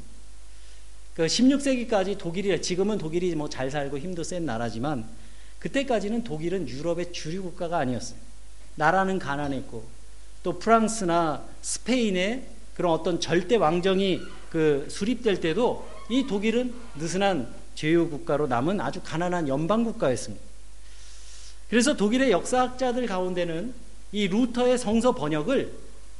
그 1.14 1.26
16세기까지 1.26 2.18
독일이 2.18 2.60
지금은 2.60 2.98
독일이 2.98 3.34
뭐 3.36 3.48
잘 3.48 3.70
살고 3.70 3.98
힘도 3.98 4.24
센 4.24 4.44
나라지만 4.44 5.06
그때까지는 5.60 6.24
독일은 6.24 6.68
유럽의 6.68 7.12
주류 7.12 7.42
국가가 7.42 7.78
아니었어요. 7.78 8.18
나라는 8.74 9.20
가난했고 9.20 9.84
또 10.42 10.58
프랑스나 10.58 11.44
스페인의 11.62 12.44
그런 12.74 12.92
어떤 12.92 13.20
절대 13.20 13.54
왕정이 13.54 14.20
그 14.50 14.86
수립될 14.90 15.40
때도 15.40 15.88
이 16.10 16.26
독일은 16.26 16.74
느슨한 16.96 17.54
제휴 17.76 18.10
국가로 18.10 18.48
남은 18.48 18.80
아주 18.80 19.00
가난한 19.02 19.46
연방 19.46 19.84
국가였습니다. 19.84 20.44
그래서 21.70 21.96
독일의 21.96 22.32
역사학자들 22.32 23.06
가운데는 23.06 23.85
이 24.16 24.28
루터의 24.28 24.78
성서 24.78 25.12
번역을 25.12 25.74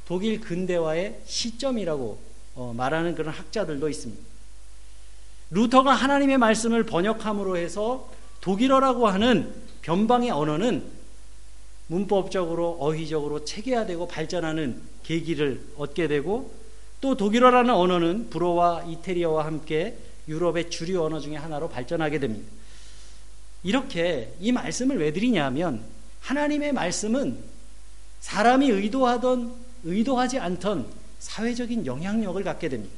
독일 0.07 0.39
근대화의 0.39 1.19
시점이라고 1.25 2.19
어, 2.53 2.71
말하는 2.77 3.15
그런 3.15 3.33
학자들도 3.33 3.89
있습니다. 3.89 4.23
루터가 5.49 5.93
하나님의 5.93 6.37
말씀을 6.37 6.83
번역함으로 6.83 7.57
해서 7.57 8.07
독일어라고 8.41 9.07
하는 9.07 9.51
변방의 9.81 10.29
언어는 10.29 10.83
문법적으로 11.87 12.77
어휘적으로 12.79 13.43
체계화되고 13.43 14.07
발전하는 14.07 14.79
계기를 15.01 15.59
얻게 15.77 16.07
되고 16.07 16.53
또 17.01 17.17
독일어라는 17.17 17.73
언어는 17.73 18.29
불어와 18.29 18.83
이태리어와 18.83 19.43
함께 19.43 19.97
유럽의 20.27 20.69
주류 20.69 21.03
언어 21.03 21.19
중의 21.19 21.39
하나로 21.39 21.69
발전하게 21.69 22.19
됩니다. 22.19 22.47
이렇게 23.63 24.35
이 24.39 24.51
말씀을 24.51 24.99
왜 24.99 25.11
드리냐면 25.11 25.83
하나님의 26.21 26.73
말씀은 26.73 27.56
사람이 28.19 28.69
의도하던 28.69 29.55
의도하지 29.83 30.39
않던 30.39 30.87
사회적인 31.19 31.85
영향력을 31.85 32.41
갖게 32.43 32.69
됩니다. 32.69 32.93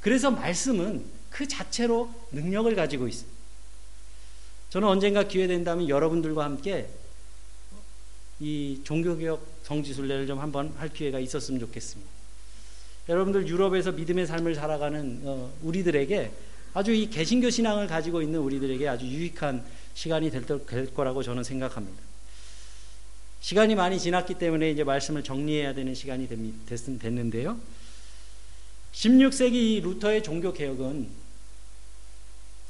그래서 0.00 0.30
말씀은 0.30 1.04
그 1.30 1.46
자체로 1.46 2.10
능력을 2.32 2.74
가지고 2.74 3.08
있습니다. 3.08 3.36
저는 4.70 4.88
언젠가 4.88 5.24
기회 5.24 5.46
된다면 5.46 5.88
여러분들과 5.88 6.44
함께 6.44 6.88
이 8.40 8.80
종교개혁 8.84 9.40
성지순례를 9.62 10.26
좀 10.26 10.40
한번 10.40 10.72
할 10.76 10.88
기회가 10.88 11.18
있었으면 11.18 11.60
좋겠습니다. 11.60 12.10
여러분들 13.08 13.48
유럽에서 13.48 13.92
믿음의 13.92 14.26
삶을 14.26 14.54
살아가는 14.54 15.20
어, 15.24 15.50
우리들에게 15.62 16.30
아주 16.74 16.92
이 16.92 17.08
개신교 17.08 17.50
신앙을 17.50 17.86
가지고 17.86 18.20
있는 18.20 18.40
우리들에게 18.40 18.86
아주 18.88 19.06
유익한 19.06 19.64
시간이 19.94 20.30
될, 20.30 20.44
될 20.44 20.92
거라고 20.92 21.22
저는 21.22 21.42
생각합니다. 21.42 22.02
시간이 23.40 23.74
많이 23.74 23.98
지났기 24.00 24.34
때문에 24.34 24.70
이제 24.70 24.84
말씀을 24.84 25.22
정리해야 25.22 25.74
되는 25.74 25.94
시간이 25.94 26.28
됐, 26.28 26.98
됐는데요. 26.98 27.58
16세기 28.92 29.82
루터의 29.82 30.22
종교 30.22 30.52
개혁은 30.52 31.08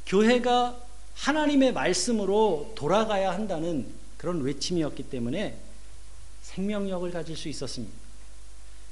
교회가 0.07 0.81
하나님의 1.15 1.73
말씀으로 1.73 2.73
돌아가야 2.77 3.33
한다는 3.33 3.87
그런 4.19 4.43
외침이었기 4.43 5.05
때문에 5.05 5.57
생명력을 6.43 7.11
가질 7.11 7.37
수 7.37 7.49
있었습니다. 7.49 7.95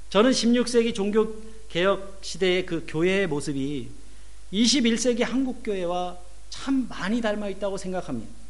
저는 0.09 0.31
16세기 0.31 0.93
종교 0.93 1.41
개혁 1.69 2.19
시대의 2.21 2.65
그 2.65 2.85
교회의 2.87 3.27
모습이 3.27 3.89
21세기 4.53 5.23
한국 5.23 5.61
교회와 5.63 6.17
참 6.49 6.87
많이 6.87 7.21
닮아 7.21 7.49
있다고 7.49 7.77
생각합니다. 7.77 8.44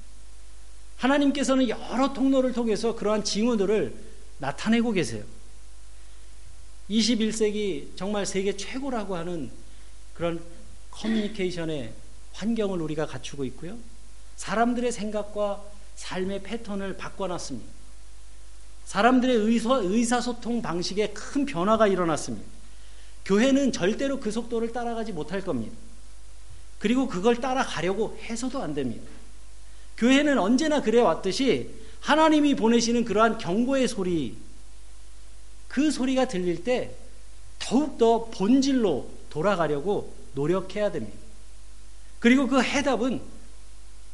하나님께서는 0.98 1.70
여러 1.70 2.14
통로를 2.14 2.54
통해서 2.54 2.96
그러한 2.96 3.24
징후들을 3.24 3.94
나타내고 4.38 4.92
계세요. 4.92 5.24
21세기 6.90 7.96
정말 7.96 8.26
세계 8.26 8.56
최고라고 8.56 9.16
하는 9.16 9.50
그런 10.14 10.42
커뮤니케이션의 10.92 11.94
환경을 12.34 12.82
우리가 12.82 13.06
갖추고 13.06 13.44
있고요. 13.46 13.78
사람들의 14.36 14.92
생각과 14.92 15.64
삶의 15.96 16.44
패턴을 16.44 16.98
바꿔놨습니다. 16.98 17.74
사람들의 18.86 19.36
의사, 19.38 20.22
소통 20.22 20.62
방식에 20.62 21.10
큰 21.10 21.46
변화가 21.46 21.88
일어났습니다. 21.88 22.46
교회는 23.26 23.72
절대로 23.72 24.20
그 24.20 24.32
속도를 24.32 24.72
따라가지 24.72 25.12
못할 25.12 25.42
겁니다. 25.42 25.76
그리고 26.78 27.08
그걸 27.08 27.38
따라가려고 27.38 28.18
해서도 28.22 28.62
안 28.62 28.76
됩니다. 28.76 29.04
교회는 29.98 30.38
언제나 30.38 30.82
그래 30.82 31.00
왔듯이 31.00 31.70
하나님이 32.02 32.56
보내시는 32.56 33.06
그러한 33.06 33.38
경고의 33.38 33.88
소리, 33.88 34.36
그 35.68 35.92
소리가 35.92 36.28
들릴 36.28 36.64
때 36.64 36.96
더욱더 37.60 38.26
본질로 38.26 39.10
돌아가려고 39.30 40.14
노력해야 40.34 40.92
됩니다. 40.92 41.18
그리고 42.20 42.48
그 42.48 42.62
해답은 42.62 43.22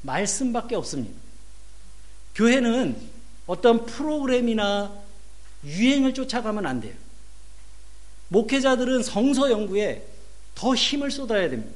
말씀밖에 0.01 0.75
없습니다. 0.75 1.19
교회는 2.35 2.95
어떤 3.45 3.85
프로그램이나 3.85 4.91
유행을 5.65 6.13
쫓아가면 6.13 6.65
안 6.65 6.81
돼요. 6.81 6.93
목회자들은 8.29 9.03
성서 9.03 9.51
연구에 9.51 10.07
더 10.55 10.73
힘을 10.73 11.11
쏟아야 11.11 11.49
됩니다. 11.49 11.73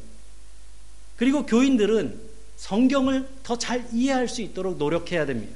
그리고 1.18 1.46
교인들은 1.46 2.20
성경을 2.58 3.28
더 3.44 3.58
잘 3.58 3.86
이해할 3.92 4.28
수 4.28 4.42
있도록 4.42 4.78
노력해야 4.78 5.26
됩니다. 5.26 5.56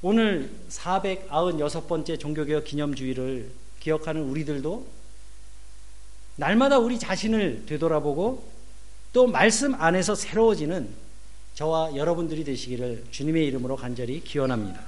오늘 0.00 0.50
496번째 0.70 2.20
종교개혁 2.20 2.64
기념주의를 2.64 3.50
기억하는 3.80 4.22
우리들도 4.22 4.86
날마다 6.36 6.78
우리 6.78 6.98
자신을 6.98 7.64
되돌아보고 7.66 8.48
또 9.12 9.26
말씀 9.26 9.74
안에서 9.74 10.14
새로워지는 10.14 10.88
저와 11.54 11.96
여러분들이 11.96 12.44
되시기를 12.44 13.06
주님의 13.10 13.44
이름으로 13.46 13.74
간절히 13.74 14.22
기원합니다. 14.22 14.80